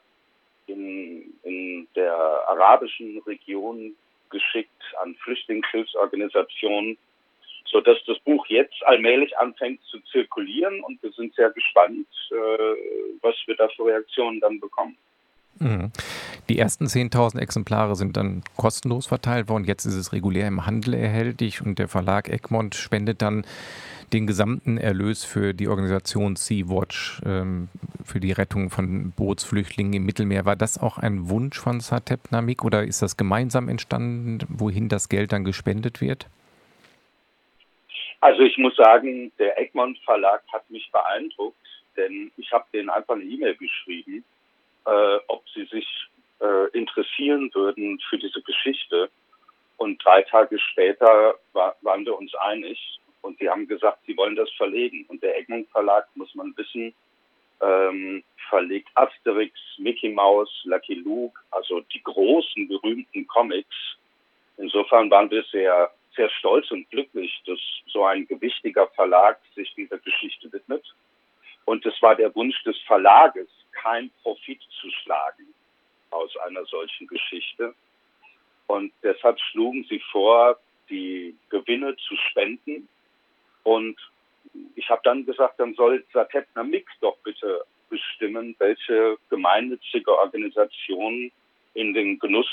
[0.66, 3.94] in, in der arabischen Region
[4.30, 4.70] geschickt,
[5.02, 6.96] an Flüchtlingshilfsorganisationen,
[7.66, 12.34] sodass das Buch jetzt allmählich anfängt zu zirkulieren und wir sind sehr gespannt, äh,
[13.20, 14.96] was wir da für Reaktionen dann bekommen.
[15.58, 15.92] Mhm.
[16.48, 19.64] Die ersten 10.000 Exemplare sind dann kostenlos verteilt worden.
[19.64, 23.44] Jetzt ist es regulär im Handel erhältlich und der Verlag Egmont spendet dann
[24.12, 27.68] den gesamten Erlös für die Organisation Sea-Watch, ähm,
[28.04, 30.44] für die Rettung von Bootsflüchtlingen im Mittelmeer.
[30.44, 35.08] War das auch ein Wunsch von Satep Namik oder ist das gemeinsam entstanden, wohin das
[35.08, 36.26] Geld dann gespendet wird?
[38.20, 41.56] Also ich muss sagen, der Egmont Verlag hat mich beeindruckt,
[41.96, 44.24] denn ich habe denen einfach eine E-Mail geschrieben
[44.86, 45.86] äh, ob sie sich
[46.40, 49.08] äh, interessieren würden für diese Geschichte.
[49.76, 54.36] Und drei Tage später war, waren wir uns einig und sie haben gesagt, sie wollen
[54.36, 55.04] das verlegen.
[55.08, 56.94] Und der Egmont Verlag, muss man wissen,
[57.60, 63.96] ähm, verlegt Asterix, Mickey Mouse, Lucky Luke, also die großen, berühmten Comics.
[64.58, 69.98] Insofern waren wir sehr, sehr stolz und glücklich, dass so ein gewichtiger Verlag sich dieser
[69.98, 70.84] Geschichte widmet.
[71.64, 73.48] Und es war der Wunsch des Verlages,
[73.82, 75.54] kein Profit zu schlagen
[76.10, 77.74] aus einer solchen Geschichte.
[78.66, 80.58] Und deshalb schlugen sie vor,
[80.88, 82.88] die Gewinne zu spenden.
[83.62, 83.96] Und
[84.74, 91.30] ich habe dann gesagt, dann soll Satetna Mix doch bitte bestimmen, welche gemeinnützige Organisation
[91.74, 92.48] in den Genuss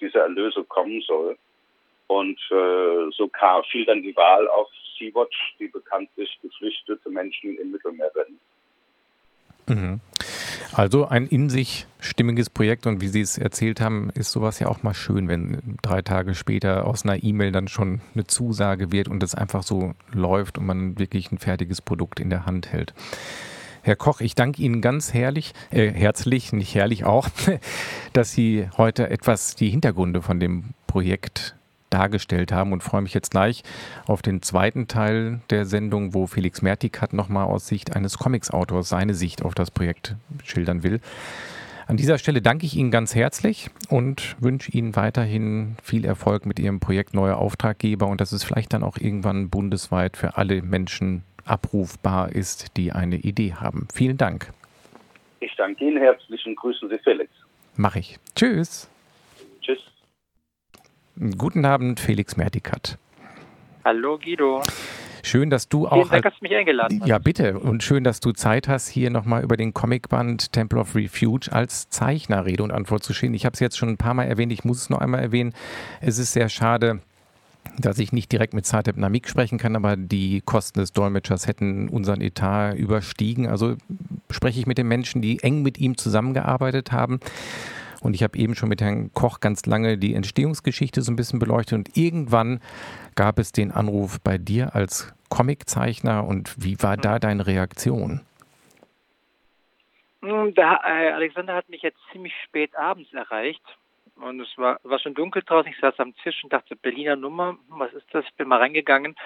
[0.00, 1.36] dieser Erlöse kommen soll.
[2.08, 7.72] Und äh, so kam, fiel dann die Wahl auf Sea-Watch, die bekanntlich geflüchtete Menschen im
[7.72, 8.38] Mittelmeer retten.
[9.68, 10.00] Mhm.
[10.72, 14.68] Also ein in sich stimmiges Projekt und wie Sie es erzählt haben, ist sowas ja
[14.68, 19.08] auch mal schön, wenn drei Tage später aus einer E-Mail dann schon eine Zusage wird
[19.08, 22.94] und es einfach so läuft und man wirklich ein fertiges Produkt in der Hand hält.
[23.82, 27.28] Herr Koch, ich danke Ihnen ganz herrlich, äh, herzlich, nicht herrlich auch,
[28.12, 31.55] dass Sie heute etwas die Hintergründe von dem Projekt
[31.90, 33.62] dargestellt haben und freue mich jetzt gleich
[34.06, 39.14] auf den zweiten Teil der Sendung, wo Felix Mertikat nochmal aus Sicht eines Comicsautors seine
[39.14, 41.00] Sicht auf das Projekt schildern will.
[41.88, 46.58] An dieser Stelle danke ich Ihnen ganz herzlich und wünsche Ihnen weiterhin viel Erfolg mit
[46.58, 51.22] Ihrem Projekt Neue Auftraggeber und dass es vielleicht dann auch irgendwann bundesweit für alle Menschen
[51.44, 53.86] abrufbar ist, die eine Idee haben.
[53.94, 54.52] Vielen Dank.
[55.38, 57.30] Ich danke Ihnen herzlich und grüßen Sie Felix.
[57.76, 58.18] Mache ich.
[58.34, 58.90] Tschüss.
[59.60, 59.78] Tschüss.
[61.38, 62.98] Guten Abend, Felix Mertikat.
[63.86, 64.62] Hallo Guido.
[65.22, 66.10] Schön, dass du Vielen auch.
[66.10, 67.08] Dank, dass du mich eingeladen hast.
[67.08, 67.58] Ja, bitte.
[67.58, 71.88] Und schön, dass du Zeit hast, hier nochmal über den Comicband Temple of Refuge als
[71.88, 73.32] Zeichner Rede und Antwort zu stehen.
[73.32, 75.54] Ich habe es jetzt schon ein paar Mal erwähnt, ich muss es noch einmal erwähnen.
[76.02, 77.00] Es ist sehr schade,
[77.78, 81.88] dass ich nicht direkt mit Zatep Namik sprechen kann, aber die Kosten des Dolmetschers hätten
[81.88, 83.48] unseren Etat überstiegen.
[83.48, 83.76] Also
[84.30, 87.20] spreche ich mit den Menschen, die eng mit ihm zusammengearbeitet haben.
[88.06, 91.40] Und ich habe eben schon mit Herrn Koch ganz lange die Entstehungsgeschichte so ein bisschen
[91.40, 91.76] beleuchtet.
[91.76, 92.60] Und irgendwann
[93.16, 96.24] gab es den Anruf bei dir als Comiczeichner.
[96.24, 98.20] Und wie war da deine Reaktion?
[100.22, 103.62] Der, äh, Alexander hat mich jetzt ziemlich spät abends erreicht.
[104.14, 105.70] Und es war, war schon dunkel draußen.
[105.70, 108.24] Ich saß am Tisch und dachte, Berliner Nummer, hm, was ist das?
[108.24, 109.16] Ich bin mal reingegangen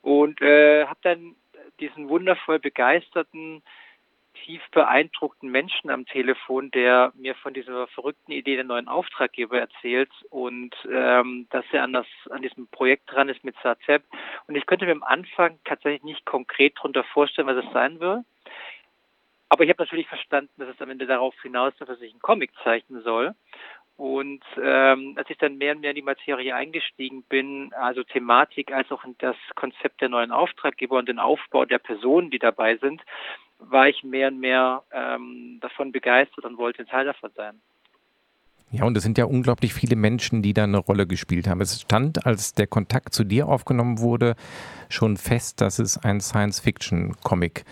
[0.00, 1.36] und äh, habe dann
[1.80, 3.62] diesen wundervoll begeisterten,
[4.44, 10.10] tief beeindruckten Menschen am Telefon, der mir von dieser verrückten Idee der neuen Auftraggeber erzählt
[10.30, 14.02] und ähm, dass er an, das, an diesem Projekt dran ist mit SAZEP.
[14.46, 18.24] Und ich könnte mir am Anfang tatsächlich nicht konkret darunter vorstellen, was es sein will.
[19.48, 22.50] Aber ich habe natürlich verstanden, dass es am Ende darauf hinausläuft, dass ich einen Comic
[22.64, 23.34] zeichnen soll.
[23.96, 28.72] Und ähm, als ich dann mehr und mehr in die Materie eingestiegen bin, also Thematik
[28.72, 32.78] als auch in das Konzept der neuen Auftraggeber und den Aufbau der Personen, die dabei
[32.78, 33.02] sind,
[33.70, 37.60] war ich mehr und mehr ähm, davon begeistert und wollte ein Teil davon sein.
[38.70, 41.60] Ja, und es sind ja unglaublich viele Menschen, die da eine Rolle gespielt haben.
[41.60, 44.34] Es stand, als der Kontakt zu dir aufgenommen wurde,
[44.88, 47.66] schon fest, dass es ein Science-Fiction-Comic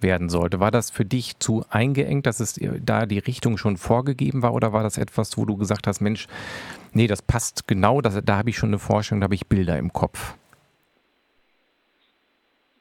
[0.00, 0.58] werden sollte.
[0.58, 4.72] War das für dich zu eingeengt, dass es da die Richtung schon vorgegeben war oder
[4.72, 6.26] war das etwas, wo du gesagt hast, Mensch,
[6.92, 9.76] nee, das passt genau, das, da habe ich schon eine Vorstellung, da habe ich Bilder
[9.78, 10.36] im Kopf?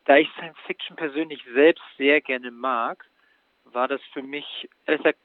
[0.06, 3.06] Da ich Science Fiction persönlich selbst sehr gerne mag,
[3.64, 5.20] war das für mich, ehrlich gesagt,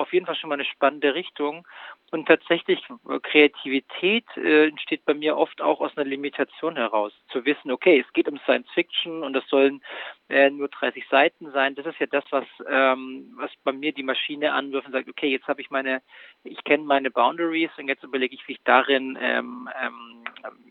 [0.00, 1.66] auf jeden Fall schon mal eine spannende Richtung.
[2.10, 2.82] Und tatsächlich,
[3.22, 7.12] Kreativität äh, entsteht bei mir oft auch aus einer Limitation heraus.
[7.30, 9.80] Zu wissen, okay, es geht um Science Fiction und es sollen
[10.28, 11.76] äh, nur 30 Seiten sein.
[11.76, 15.28] Das ist ja das, was, ähm, was bei mir die Maschine anwirft und sagt, okay,
[15.28, 16.02] jetzt habe ich meine,
[16.42, 20.24] ich kenne meine Boundaries und jetzt überlege ich, wie ich darin ähm, ähm,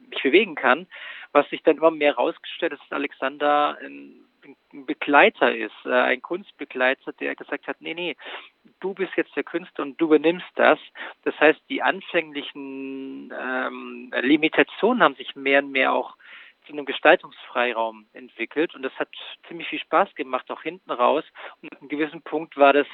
[0.10, 0.88] mich bewegen kann.
[1.32, 4.26] Was sich dann immer mehr herausgestellt ist, dass Alexander ein
[4.74, 8.16] ein Begleiter ist, äh, ein Kunstbegleiter, der gesagt hat, nee, nee,
[8.80, 10.80] du bist jetzt der Künstler und du übernimmst das.
[11.24, 16.16] Das heißt, die anfänglichen ähm, Limitationen haben sich mehr und mehr auch
[16.66, 19.10] zu einem Gestaltungsfreiraum entwickelt und das hat
[19.48, 21.24] ziemlich viel Spaß gemacht, auch hinten raus.
[21.62, 22.88] Und an einem gewissen Punkt war das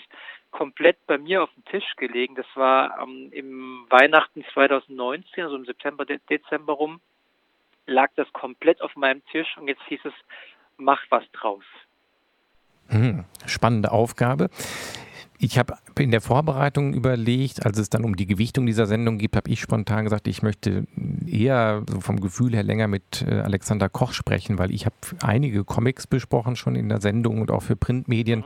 [0.51, 2.35] komplett bei mir auf dem Tisch gelegen.
[2.35, 7.01] Das war ähm, im Weihnachten 2019, also im September, Dezember rum,
[7.85, 10.13] lag das komplett auf meinem Tisch und jetzt hieß es,
[10.77, 11.65] mach was draus.
[12.87, 14.49] Hm, spannende Aufgabe.
[15.37, 19.35] Ich habe in der Vorbereitung überlegt, als es dann um die Gewichtung dieser Sendung geht,
[19.35, 20.87] habe ich spontan gesagt, ich möchte
[21.27, 25.63] eher so vom Gefühl her länger mit äh, Alexander Koch sprechen, weil ich habe einige
[25.65, 28.43] Comics besprochen schon in der Sendung und auch für Printmedien.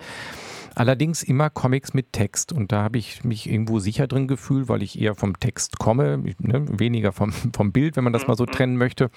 [0.75, 2.53] Allerdings immer Comics mit Text.
[2.53, 6.23] Und da habe ich mich irgendwo sicher drin gefühlt, weil ich eher vom Text komme,
[6.39, 8.51] ne, weniger vom, vom Bild, wenn man das mal so mhm.
[8.51, 9.09] trennen möchte.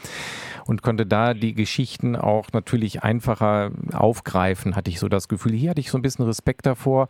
[0.66, 5.52] Und konnte da die Geschichten auch natürlich einfacher aufgreifen, hatte ich so das Gefühl.
[5.52, 7.08] Hier hatte ich so ein bisschen Respekt davor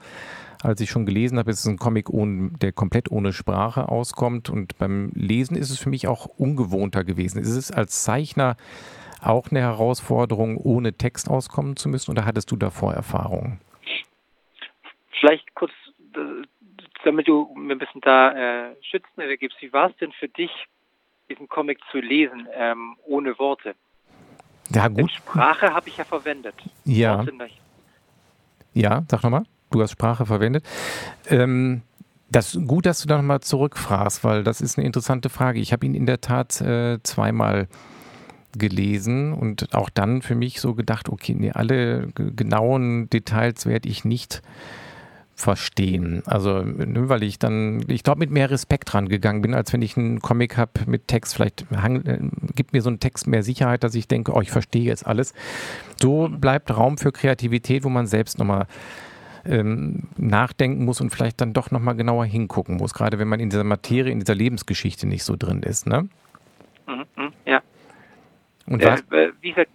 [0.62, 4.48] als ich schon gelesen habe, ist es ein Comic, ohne, der komplett ohne Sprache auskommt.
[4.48, 7.38] Und beim Lesen ist es für mich auch ungewohnter gewesen.
[7.38, 8.56] Ist es als Zeichner
[9.20, 12.10] auch eine Herausforderung, ohne Text auskommen zu müssen?
[12.10, 13.60] Oder hattest du davor Erfahrungen?
[15.20, 15.72] Vielleicht kurz
[17.04, 18.32] damit du ein bisschen da
[18.70, 20.50] äh, Schützen ergibst, wie war es denn für dich,
[21.28, 23.74] diesen Comic zu lesen, ähm, ohne Worte?
[24.70, 24.98] Ja, gut.
[24.98, 26.54] Denn Sprache habe ich ja verwendet.
[26.84, 27.24] Ja.
[28.74, 29.44] Ja, sag nochmal.
[29.72, 30.64] Du hast Sprache verwendet.
[31.28, 31.82] Ähm,
[32.30, 35.60] das gut, dass du da nochmal zurückfragst, weil das ist eine interessante Frage.
[35.60, 37.68] Ich habe ihn in der Tat äh, zweimal
[38.56, 44.04] gelesen und auch dann für mich so gedacht, okay, nee, alle genauen Details werde ich
[44.04, 44.42] nicht
[45.34, 46.22] verstehen.
[46.26, 49.82] Also, ne, weil ich dann, ich glaube, mit mehr Respekt dran gegangen bin, als wenn
[49.82, 51.34] ich einen Comic habe mit Text.
[51.34, 52.18] Vielleicht hang, äh,
[52.54, 55.32] gibt mir so ein Text mehr Sicherheit, dass ich denke, oh, ich verstehe jetzt alles.
[56.00, 58.66] So bleibt Raum für Kreativität, wo man selbst nochmal
[59.44, 63.50] ähm, nachdenken muss und vielleicht dann doch nochmal genauer hingucken muss, gerade wenn man in
[63.50, 66.08] dieser Materie, in dieser Lebensgeschichte nicht so drin ist, ne?
[66.86, 67.62] Mhm, mhm ja.
[68.66, 69.00] Und was?
[69.10, 69.70] Äh, wie gesagt,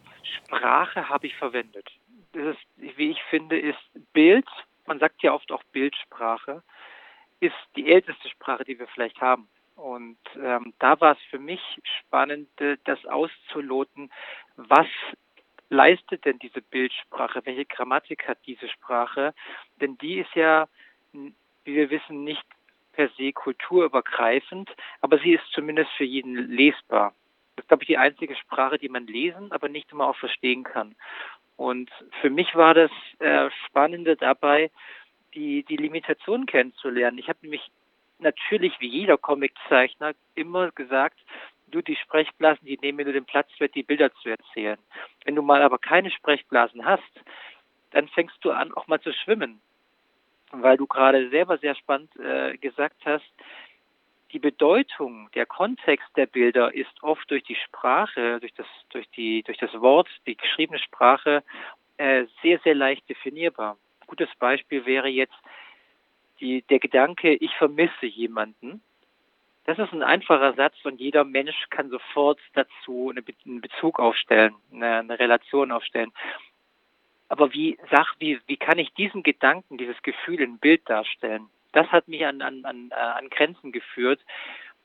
[0.46, 1.90] Sprache habe ich verwendet.
[2.34, 3.78] Das ist, wie ich finde, ist
[4.14, 4.46] Bild
[4.88, 6.64] man sagt ja oft auch Bildsprache,
[7.40, 9.48] ist die älteste Sprache, die wir vielleicht haben.
[9.76, 11.62] Und ähm, da war es für mich
[12.00, 14.12] spannend, äh, das auszuloten,
[14.56, 14.88] was
[15.70, 19.34] leistet denn diese Bildsprache, welche Grammatik hat diese Sprache,
[19.82, 20.68] denn die ist ja,
[21.12, 21.34] wie
[21.66, 22.44] wir wissen, nicht
[22.94, 24.70] per se kulturübergreifend,
[25.02, 27.14] aber sie ist zumindest für jeden lesbar.
[27.56, 30.64] Das ist, glaube ich, die einzige Sprache, die man lesen, aber nicht immer auch verstehen
[30.64, 30.96] kann.
[31.58, 31.90] Und
[32.22, 34.72] für mich war das äh, Spannende dabei,
[35.34, 37.18] die, die Limitation kennenzulernen.
[37.18, 37.70] Ich habe nämlich
[38.20, 41.20] natürlich wie jeder Comiczeichner immer gesagt,
[41.68, 44.80] du die Sprechblasen, die nehmen nur den Platz weg, die Bilder zu erzählen.
[45.26, 47.04] Wenn du mal aber keine Sprechblasen hast,
[47.92, 49.62] dann fängst du an, auch mal zu schwimmen.
[50.52, 53.26] Weil du gerade selber sehr spannend äh, gesagt hast,
[54.32, 59.44] die Bedeutung, der Kontext der Bilder ist oft durch die Sprache, durch das, durch die,
[59.44, 61.44] durch das Wort, die geschriebene Sprache
[61.98, 63.78] äh, sehr, sehr leicht definierbar.
[64.02, 65.36] Ein gutes Beispiel wäre jetzt
[66.40, 68.82] die, der Gedanke, ich vermisse jemanden.
[69.68, 75.20] Das ist ein einfacher Satz und jeder Mensch kann sofort dazu einen Bezug aufstellen, eine,
[75.20, 76.12] Relation aufstellen.
[77.30, 81.50] Aber wie, sag, wie, wie kann ich diesen Gedanken, dieses Gefühl in Bild darstellen?
[81.78, 84.20] das hat mich an, an, an, äh, an Grenzen geführt,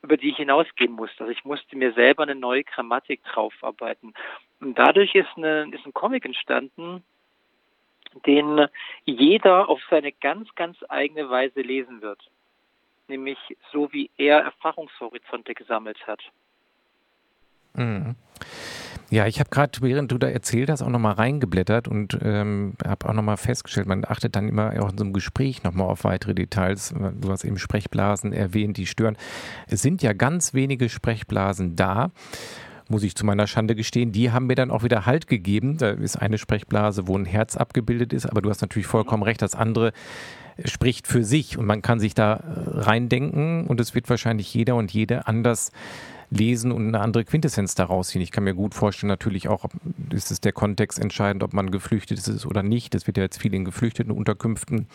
[0.03, 1.23] über die ich hinausgehen musste.
[1.23, 4.13] Also ich musste mir selber eine neue Grammatik draufarbeiten.
[4.59, 7.03] Und dadurch ist, eine, ist ein Comic entstanden,
[8.27, 8.67] den
[9.05, 12.19] jeder auf seine ganz, ganz eigene Weise lesen wird.
[13.07, 13.37] Nämlich
[13.71, 16.19] so, wie er Erfahrungshorizonte gesammelt hat.
[17.73, 18.15] Mhm.
[19.09, 23.07] Ja, ich habe gerade, während du da erzählt hast, auch nochmal reingeblättert und ähm, habe
[23.07, 26.33] auch nochmal festgestellt, man achtet dann immer auch in so einem Gespräch nochmal auf weitere
[26.33, 26.95] Details.
[27.21, 29.17] Du hast eben Sprechblasen erwähnt, die stören.
[29.67, 32.11] Es sind ja ganz wenige Sprechblasen da
[32.89, 35.77] muss ich zu meiner Schande gestehen, die haben mir dann auch wieder Halt gegeben.
[35.77, 39.41] Da ist eine Sprechblase, wo ein Herz abgebildet ist, aber du hast natürlich vollkommen recht,
[39.41, 39.93] das andere
[40.65, 42.41] spricht für sich und man kann sich da äh,
[42.79, 45.71] reindenken und es wird wahrscheinlich jeder und jede anders
[46.29, 48.21] lesen und eine andere Quintessenz daraus ziehen.
[48.21, 49.65] Ich kann mir gut vorstellen, natürlich auch,
[50.11, 52.93] ist es der Kontext entscheidend, ob man geflüchtet ist oder nicht.
[52.93, 54.87] Das wird ja jetzt viel in geflüchteten Unterkünften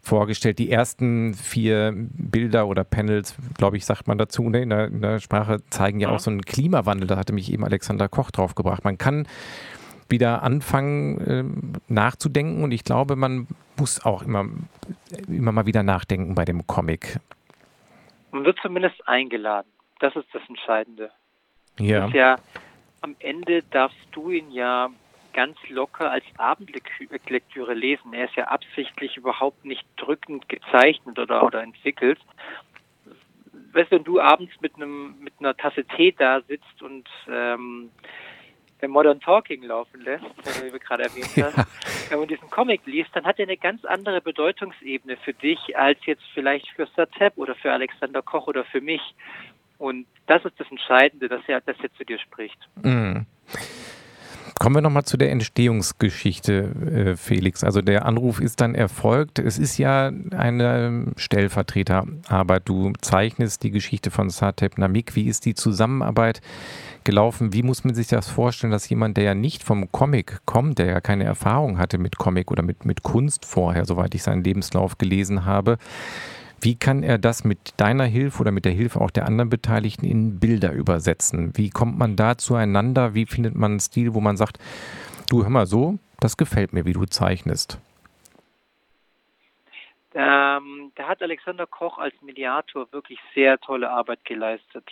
[0.00, 0.58] vorgestellt.
[0.58, 5.02] Die ersten vier Bilder oder Panels, glaube ich, sagt man dazu, ne, in, der, in,
[5.02, 7.06] der, Sprache, zeigen ja, ja auch so einen Klimawandel.
[7.06, 8.84] Da hatte mich eben Alexander Koch drauf gebracht.
[8.84, 9.26] Man kann
[10.10, 11.20] wieder anfangen
[11.88, 13.46] äh, nachzudenken und ich glaube, man
[13.78, 14.46] muss auch immer,
[15.28, 17.18] immer mal wieder nachdenken bei dem Comic.
[18.32, 19.68] Man wird zumindest eingeladen.
[19.98, 21.10] Das ist das Entscheidende.
[21.78, 22.06] Ja.
[22.06, 22.36] Ist ja
[23.00, 24.90] am Ende darfst du ihn ja
[25.32, 28.12] ganz locker als Abendlektüre lesen.
[28.12, 32.18] Er ist ja absichtlich überhaupt nicht drückend gezeichnet oder, oder entwickelt.
[33.72, 37.90] Weißt du, wenn du abends mit einem mit einer Tasse Tee da sitzt und ähm,
[38.88, 40.24] Modern Talking laufen lässt,
[40.62, 41.66] wie wir gerade erwähnt hast, ja.
[42.08, 45.98] wenn man diesen Comic liest, dann hat er eine ganz andere Bedeutungsebene für dich als
[46.06, 49.02] jetzt vielleicht für Satep oder für Alexander Koch oder für mich.
[49.78, 52.58] Und das ist das Entscheidende, dass er, dass er zu dir spricht.
[52.82, 53.26] Mhm.
[54.60, 56.52] Kommen wir nochmal zu der Entstehungsgeschichte,
[57.12, 57.64] äh, Felix.
[57.64, 59.38] Also der Anruf ist dann erfolgt.
[59.38, 62.68] Es ist ja eine Stellvertreterarbeit.
[62.68, 65.16] Du zeichnest die Geschichte von Satep Namik.
[65.16, 66.42] Wie ist die Zusammenarbeit
[67.04, 67.52] gelaufen?
[67.52, 70.86] Wie muss man sich das vorstellen, dass jemand, der ja nicht vom Comic kommt, der
[70.86, 74.98] ja keine Erfahrung hatte mit Comic oder mit, mit Kunst vorher, soweit ich seinen Lebenslauf
[74.98, 75.78] gelesen habe,
[76.62, 80.04] wie kann er das mit deiner Hilfe oder mit der Hilfe auch der anderen Beteiligten
[80.04, 81.56] in Bilder übersetzen?
[81.56, 83.14] Wie kommt man da zueinander?
[83.14, 84.58] Wie findet man einen Stil, wo man sagt,
[85.30, 87.78] du hör mal so, das gefällt mir, wie du zeichnest?
[90.12, 94.84] Ähm, da hat Alexander Koch als Mediator wirklich sehr tolle Arbeit geleistet.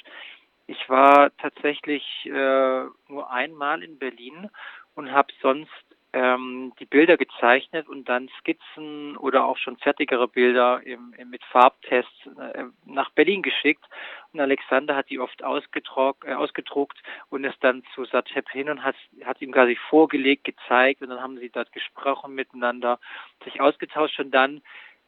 [0.68, 4.50] Ich war tatsächlich äh, nur einmal in Berlin
[4.94, 5.72] und habe sonst
[6.12, 11.42] ähm, die Bilder gezeichnet und dann Skizzen oder auch schon fertigere Bilder im, im, mit
[11.44, 13.82] Farbtests äh, nach Berlin geschickt.
[14.34, 16.98] Und Alexander hat die oft ausgedruckt, äh, ausgedruckt
[17.30, 21.22] und ist dann zu Satep hin und hat, hat ihm quasi vorgelegt, gezeigt und dann
[21.22, 23.00] haben sie dort gesprochen miteinander,
[23.42, 24.60] sich ausgetauscht und dann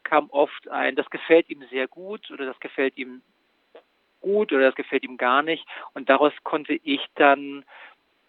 [0.04, 3.20] kam oft ein, das gefällt ihm sehr gut oder das gefällt ihm
[4.20, 5.66] gut oder das gefällt ihm gar nicht.
[5.94, 7.64] Und daraus konnte ich dann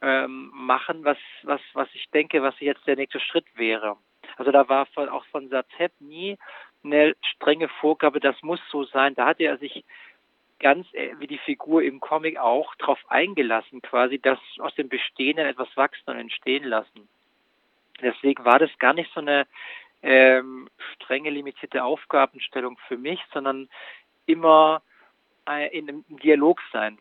[0.02, 3.98] ähm, machen, was, was, was ich denke, was jetzt der nächste Schritt wäre.
[4.38, 6.38] Also da war von, auch von Satep nie
[6.84, 9.14] eine strenge Vorgabe, das muss so sein.
[9.14, 9.84] Da hatte er sich
[10.60, 15.46] ganz äh, wie die Figur im Comic auch darauf eingelassen, quasi, dass aus dem Bestehenden
[15.46, 17.10] etwas wachsen und entstehen lassen.
[18.02, 19.46] Deswegen war das gar nicht so eine
[20.02, 23.70] ähm, strenge limitierte Aufgabenstellung für mich, sondern
[24.26, 24.82] immer
[25.60, 26.98] in einem Dialog sein.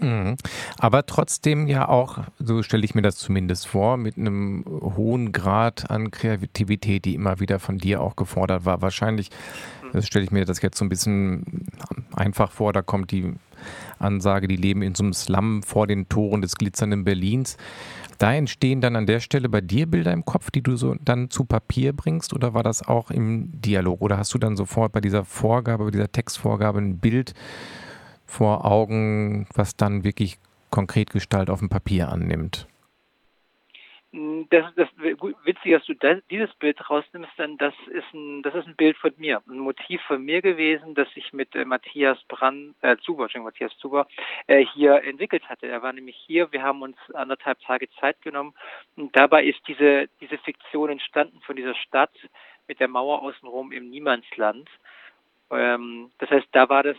[0.00, 0.36] Mhm.
[0.78, 5.90] Aber trotzdem ja auch, so stelle ich mir das zumindest vor, mit einem hohen Grad
[5.90, 8.82] an Kreativität, die immer wieder von dir auch gefordert war.
[8.82, 9.30] Wahrscheinlich,
[9.82, 9.92] mhm.
[9.92, 11.66] das stelle ich mir das jetzt so ein bisschen
[12.14, 13.32] einfach vor, da kommt die
[13.98, 17.56] Ansage, die leben in so einem Slum vor den Toren des glitzernden Berlins.
[18.18, 21.30] Da entstehen dann an der Stelle bei dir Bilder im Kopf, die du so dann
[21.30, 24.00] zu Papier bringst, oder war das auch im Dialog?
[24.00, 27.34] Oder hast du dann sofort bei dieser Vorgabe, bei dieser Textvorgabe ein Bild
[28.24, 30.38] vor Augen, was dann wirklich
[30.70, 32.66] konkret Gestalt auf dem Papier annimmt?
[34.48, 38.66] Das, das witzig, dass du das, dieses Bild rausnimmst, denn das ist ein, das ist
[38.66, 42.74] ein Bild von mir, ein Motiv von mir gewesen, das ich mit äh, Matthias Brand,
[42.80, 44.06] äh, Zuber, Matthias Zuber,
[44.46, 45.66] äh, hier entwickelt hatte.
[45.66, 48.54] Er war nämlich hier, wir haben uns anderthalb Tage Zeit genommen
[48.96, 52.12] und dabei ist diese, diese Fiktion entstanden von dieser Stadt
[52.68, 54.70] mit der Mauer außenrum im Niemandsland.
[55.50, 56.96] Ähm, das heißt, da war das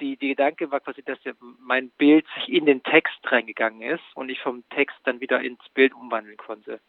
[0.00, 1.18] die, die Gedanke war quasi, dass
[1.60, 5.60] mein Bild sich in den Text reingegangen ist und ich vom Text dann wieder ins
[5.74, 6.80] Bild umwandeln konnte.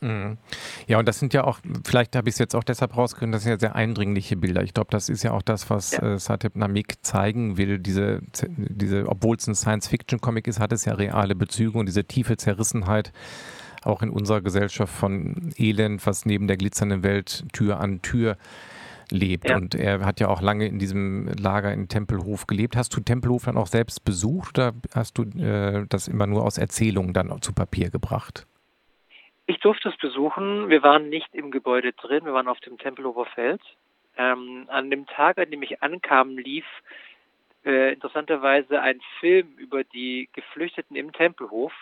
[0.00, 0.38] Mhm.
[0.86, 3.42] Ja, und das sind ja auch, vielleicht habe ich es jetzt auch deshalb rausgehört, das
[3.42, 4.62] sind ja sehr eindringliche Bilder.
[4.62, 6.14] Ich glaube, das ist ja auch das, was ja.
[6.14, 7.78] äh, Satip Namik zeigen will.
[7.78, 8.22] Diese,
[8.56, 13.12] diese obwohl es ein Science-Fiction-Comic ist, hat es ja reale Bezüge und diese tiefe Zerrissenheit
[13.82, 18.36] auch in unserer Gesellschaft von Elend, was neben der glitzernden Welt Tür an Tür
[19.10, 19.50] lebt.
[19.50, 19.56] Ja.
[19.56, 22.76] Und er hat ja auch lange in diesem Lager in Tempelhof gelebt.
[22.76, 26.58] Hast du Tempelhof dann auch selbst besucht oder hast du äh, das immer nur aus
[26.58, 28.46] Erzählungen dann zu Papier gebracht?
[29.46, 30.68] Ich durfte es besuchen.
[30.68, 33.60] Wir waren nicht im Gebäude drin, wir waren auf dem Tempelhofer Feld.
[34.16, 36.64] Ähm, an dem Tag, an dem ich ankam, lief
[37.64, 41.72] äh, interessanterweise ein Film über die Geflüchteten im Tempelhof.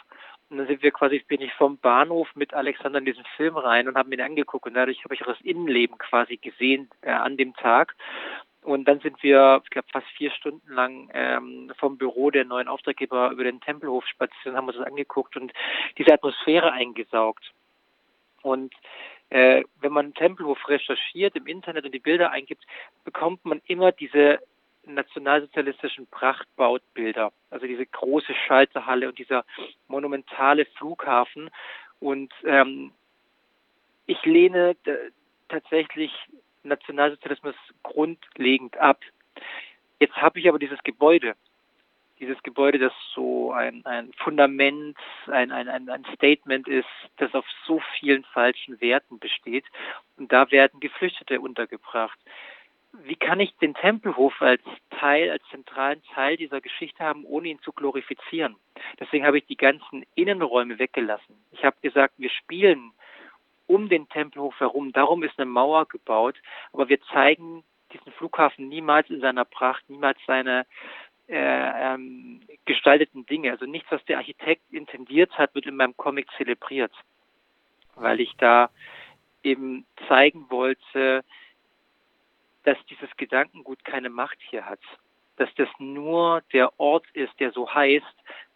[0.51, 3.87] Und dann sind wir quasi, bin ich vom Bahnhof mit Alexander in diesen Film rein
[3.87, 7.11] und habe mir den angeguckt und dadurch habe ich auch das Innenleben quasi gesehen äh,
[7.11, 7.95] an dem Tag.
[8.63, 12.69] Und dann sind wir, ich glaube, fast vier Stunden lang ähm, vom Büro der neuen
[12.69, 15.53] Auftraggeber über den Tempelhof spaziert und haben uns das angeguckt und
[15.97, 17.53] diese Atmosphäre eingesaugt.
[18.43, 18.75] Und
[19.31, 22.65] äh, wenn man Tempelhof recherchiert im Internet und die Bilder eingibt,
[23.05, 24.41] bekommt man immer diese
[24.95, 29.45] nationalsozialistischen Prachtbautbilder, also diese große Schalterhalle und dieser
[29.89, 31.51] monumentale Flughafen.
[32.01, 32.93] Und ähm,
[34.07, 34.77] ich lehne
[35.49, 36.13] tatsächlich
[36.63, 39.01] Nationalsozialismus grundlegend ab.
[40.01, 41.35] Jetzt habe ich aber dieses Gebäude,
[42.21, 47.81] dieses Gebäude, das so ein, ein Fundament, ein, ein, ein Statement ist, das auf so
[47.99, 49.65] vielen falschen Werten besteht.
[50.17, 52.19] Und da werden Geflüchtete untergebracht
[52.93, 57.61] wie kann ich den Tempelhof als Teil, als zentralen Teil dieser Geschichte haben, ohne ihn
[57.61, 58.57] zu glorifizieren?
[58.99, 61.37] Deswegen habe ich die ganzen Innenräume weggelassen.
[61.53, 62.93] Ich habe gesagt, wir spielen
[63.67, 64.93] um den Tempelhof herum.
[64.93, 66.37] Darum ist eine Mauer gebaut.
[66.73, 67.63] Aber wir zeigen
[67.93, 70.67] diesen Flughafen niemals in seiner Pracht, niemals seine
[71.29, 73.51] äh, ähm, gestalteten Dinge.
[73.53, 76.93] Also nichts, was der Architekt intendiert hat, wird in meinem Comic zelebriert.
[77.95, 78.71] Weil ich da
[79.43, 81.25] eben zeigen wollte,
[82.69, 84.81] dass dieses Gedankengut keine Macht hier hat,
[85.37, 88.05] dass das nur der Ort ist, der so heißt,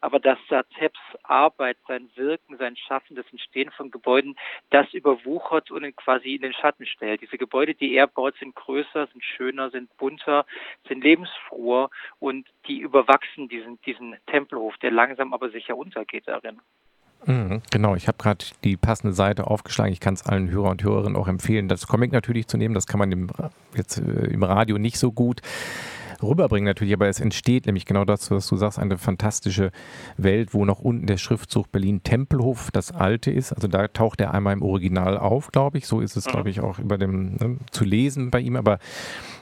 [0.02, 4.36] aber dass Sateps Arbeit, sein Wirken, sein Schaffen, das Entstehen von Gebäuden,
[4.68, 7.22] das überwuchert und quasi in den Schatten stellt.
[7.22, 10.44] Diese Gebäude, die er baut, sind größer, sind schöner, sind bunter,
[10.86, 11.88] sind lebensfroher
[12.18, 16.60] und die überwachsen diesen, diesen Tempelhof, der langsam aber sicher untergeht darin.
[17.26, 19.92] Mhm, genau, ich habe gerade die passende Seite aufgeschlagen.
[19.92, 22.74] Ich kann es allen Hörer und Hörerinnen auch empfehlen, das Comic natürlich zu nehmen.
[22.74, 23.30] Das kann man im,
[23.76, 25.40] jetzt äh, im Radio nicht so gut.
[26.22, 29.70] Rüberbringen natürlich, aber es entsteht nämlich genau das, was du sagst, eine fantastische
[30.16, 33.52] Welt, wo noch unten der Schriftzug Berlin Tempelhof das alte ist.
[33.52, 35.86] Also da taucht er einmal im Original auf, glaube ich.
[35.86, 38.56] So ist es, glaube ich, auch über dem ne, zu lesen bei ihm.
[38.56, 38.78] Aber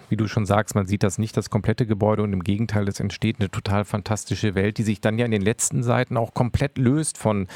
[0.08, 3.00] wie du schon sagst, man sieht das nicht, das komplette Gebäude und im Gegenteil, es
[3.00, 6.78] entsteht eine total fantastische Welt, die sich dann ja in den letzten Seiten auch komplett
[6.78, 7.46] löst von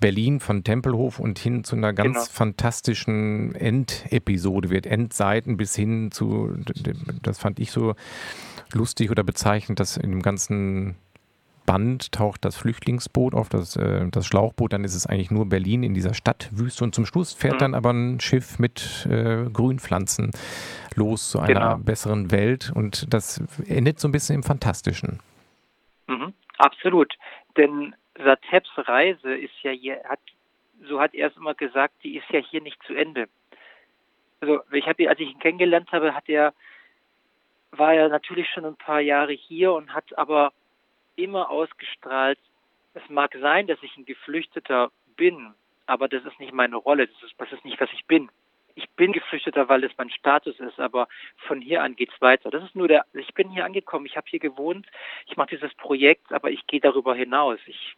[0.00, 2.28] Berlin von Tempelhof und hin zu einer ganz genau.
[2.30, 6.56] fantastischen Endepisode wird, Endseiten bis hin zu,
[7.22, 7.94] das fand ich so
[8.72, 10.96] lustig oder bezeichnend, dass in dem ganzen
[11.66, 15.82] Band taucht das Flüchtlingsboot auf, das, äh, das Schlauchboot, dann ist es eigentlich nur Berlin
[15.82, 17.58] in dieser Stadtwüste und zum Schluss fährt mhm.
[17.58, 20.30] dann aber ein Schiff mit äh, Grünpflanzen
[20.94, 21.78] los zu einer genau.
[21.78, 25.20] besseren Welt und das endet so ein bisschen im Fantastischen.
[26.06, 26.32] Mhm.
[26.58, 27.12] Absolut,
[27.56, 30.20] denn Sateps Reise ist ja hier, hat,
[30.88, 33.28] so hat er es immer gesagt, die ist ja hier nicht zu Ende.
[34.40, 36.54] Also ich habe, als ich ihn kennengelernt habe, hat er,
[37.72, 40.52] war er natürlich schon ein paar Jahre hier und hat aber
[41.16, 42.38] immer ausgestrahlt,
[42.94, 45.54] es mag sein, dass ich ein Geflüchteter bin,
[45.86, 48.30] aber das ist nicht meine Rolle, das ist, das ist nicht, was ich bin.
[48.74, 51.08] Ich bin Geflüchteter, weil es mein Status ist, aber
[51.46, 52.50] von hier an geht's weiter.
[52.50, 54.86] Das ist nur der, ich bin hier angekommen, ich habe hier gewohnt,
[55.26, 57.58] ich mache dieses Projekt, aber ich gehe darüber hinaus.
[57.66, 57.96] Ich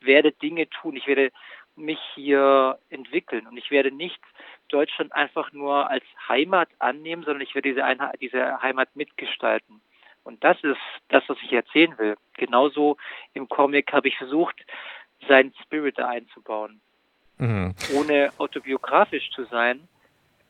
[0.00, 1.30] werde Dinge tun, ich werde
[1.76, 4.20] mich hier entwickeln und ich werde nicht
[4.68, 9.80] Deutschland einfach nur als Heimat annehmen, sondern ich werde diese, Einheit, diese Heimat mitgestalten.
[10.22, 10.78] Und das ist
[11.08, 12.16] das, was ich erzählen will.
[12.34, 12.96] Genauso
[13.32, 14.54] im Comic habe ich versucht,
[15.28, 16.80] seinen Spirit da einzubauen.
[17.38, 17.74] Mhm.
[17.94, 19.88] Ohne autobiografisch zu sein,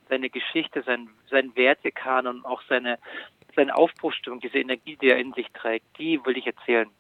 [0.09, 2.99] seine Geschichte, sein, sein Wertekanon, auch seine,
[3.55, 6.91] seine Aufbruchstimmung, diese Energie, die er in sich trägt, die will ich erzählen.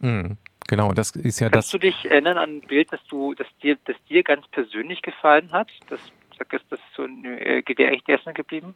[0.00, 0.36] Mhm.
[0.68, 1.72] Genau, das ist ja Kannst das.
[1.72, 5.52] du dich erinnern an ein Bild, das du, das dir, das dir ganz persönlich gefallen
[5.52, 5.70] hat?
[5.88, 8.74] Das, ist das so, äh, dir echt erstmal geblieben?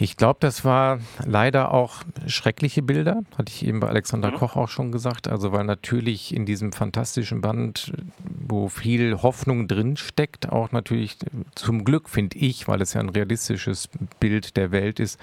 [0.00, 4.36] Ich glaube, das war leider auch schreckliche Bilder, hatte ich eben bei Alexander mhm.
[4.36, 5.26] Koch auch schon gesagt.
[5.26, 7.92] Also weil natürlich in diesem fantastischen Band,
[8.24, 11.16] wo viel Hoffnung drin steckt, auch natürlich
[11.56, 13.88] zum Glück finde ich, weil es ja ein realistisches
[14.20, 15.18] Bild der Welt ist,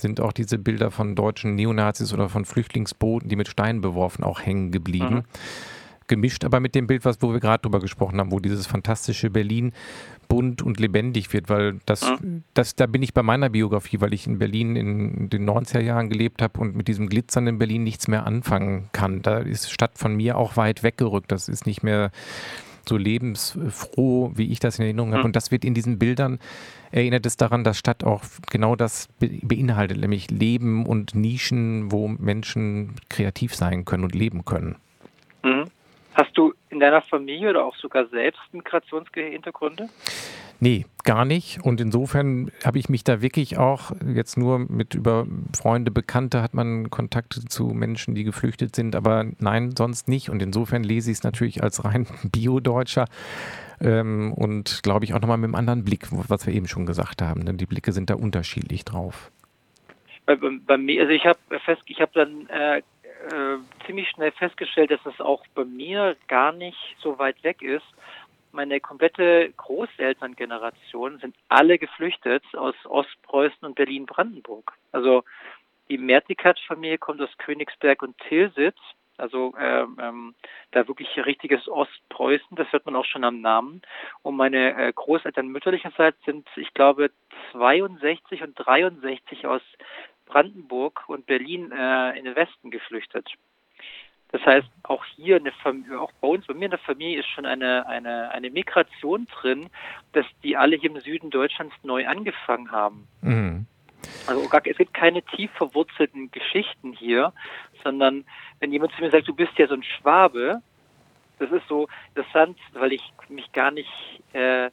[0.00, 4.40] sind auch diese Bilder von deutschen Neonazis oder von Flüchtlingsbooten, die mit Steinen beworfen, auch
[4.40, 5.14] hängen geblieben.
[5.14, 5.22] Mhm.
[6.06, 9.30] Gemischt aber mit dem Bild, was, wo wir gerade drüber gesprochen haben, wo dieses fantastische
[9.30, 9.72] Berlin
[10.28, 12.44] bunt und lebendig wird, weil das, mhm.
[12.52, 16.10] das, da bin ich bei meiner Biografie, weil ich in Berlin in den 90er Jahren
[16.10, 19.22] gelebt habe und mit diesem glitzernden Berlin nichts mehr anfangen kann.
[19.22, 21.32] Da ist Stadt von mir auch weit weggerückt.
[21.32, 22.10] Das ist nicht mehr
[22.88, 25.24] so lebensfroh, wie ich das in Erinnerung habe.
[25.24, 26.38] Und das wird in diesen Bildern,
[26.94, 32.94] erinnert es daran, dass Stadt auch genau das beinhaltet, nämlich Leben und Nischen, wo Menschen
[33.08, 34.76] kreativ sein können und leben können.
[35.42, 35.64] Mhm.
[36.14, 39.88] Hast du in deiner Familie oder auch sogar selbst Migrationshintergründe?
[40.60, 41.58] Nee, gar nicht.
[41.64, 46.54] Und insofern habe ich mich da wirklich auch jetzt nur mit über Freunde, Bekannte hat
[46.54, 50.30] man Kontakte zu Menschen, die geflüchtet sind, aber nein, sonst nicht.
[50.30, 53.06] Und insofern lese ich es natürlich als rein Bio-Deutscher
[53.84, 57.22] ähm, und glaube ich auch nochmal mit einem anderen Blick, was wir eben schon gesagt
[57.22, 57.44] haben.
[57.46, 59.30] Denn die Blicke sind da unterschiedlich drauf.
[60.26, 62.82] Bei, bei mir, also ich habe fest, ich habe dann äh, äh,
[63.86, 67.84] ziemlich schnell festgestellt, dass es auch bei mir gar nicht so weit weg ist
[68.54, 74.72] meine komplette Großelterngeneration sind alle geflüchtet aus Ostpreußen und Berlin-Brandenburg.
[74.92, 75.24] Also
[75.90, 78.78] die Mertikat-Familie kommt aus Königsberg und Tilsitz,
[79.16, 80.34] also ähm, ähm,
[80.72, 83.82] da wirklich richtiges Ostpreußen, das hört man auch schon am Namen.
[84.22, 87.10] Und meine äh, Großeltern mütterlicherseits sind, ich glaube,
[87.52, 89.62] 62 und 63 aus
[90.26, 93.28] Brandenburg und Berlin äh, in den Westen geflüchtet.
[94.34, 97.28] Das heißt, auch hier eine Familie, auch bei uns, bei mir in der Familie ist
[97.28, 99.70] schon eine, eine, eine Migration drin,
[100.12, 103.06] dass die alle hier im Süden Deutschlands neu angefangen haben.
[103.20, 103.66] Mhm.
[104.26, 107.32] Also es gibt keine tief verwurzelten Geschichten hier,
[107.82, 108.24] sondern
[108.60, 110.62] wenn jemand zu mir sagt, du bist ja so ein Schwabe,
[111.38, 113.90] das ist so interessant, weil ich mich gar nicht
[114.32, 114.70] äh,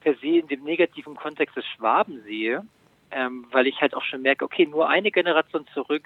[0.00, 2.64] per se in dem negativen Kontext des Schwaben sehe,
[3.10, 6.04] ähm, weil ich halt auch schon merke, okay, nur eine Generation zurück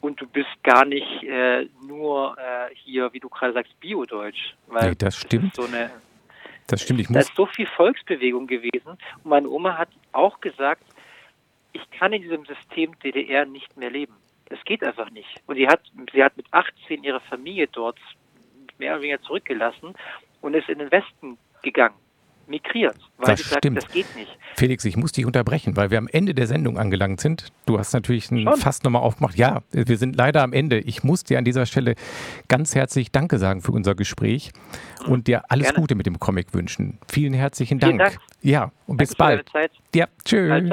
[0.00, 4.54] und du bist gar nicht äh, nur äh, hier, wie du gerade sagst, Biodeutsch.
[4.66, 5.56] Weil nee, das stimmt.
[5.56, 5.90] Das, so eine,
[6.66, 7.00] das stimmt.
[7.00, 8.88] Ich da ist so viel Volksbewegung gewesen.
[8.88, 10.82] Und meine Oma hat auch gesagt,
[11.72, 14.14] ich kann in diesem System DDR nicht mehr leben.
[14.46, 15.28] Es geht einfach nicht.
[15.46, 15.80] Und sie hat,
[16.12, 17.98] sie hat mit 18 ihre Familie dort
[18.78, 19.94] mehr oder weniger zurückgelassen
[20.40, 21.94] und ist in den Westen gegangen
[22.50, 23.78] migriert, weil das sagt, stimmt.
[23.78, 24.36] das geht nicht.
[24.56, 27.46] Felix, ich muss dich unterbrechen, weil wir am Ende der Sendung angelangt sind.
[27.64, 29.36] Du hast natürlich ein Fass nochmal aufgemacht.
[29.36, 30.80] Ja, wir sind leider am Ende.
[30.80, 31.94] Ich muss dir an dieser Stelle
[32.48, 34.50] ganz herzlich Danke sagen für unser Gespräch
[35.06, 35.80] und dir alles Gerne.
[35.80, 36.98] Gute mit dem Comic wünschen.
[37.08, 37.98] Vielen herzlichen Dank.
[37.98, 38.18] Dank.
[38.42, 39.50] Ja, und Danke bis bald.
[39.94, 40.68] Ja, tschüss.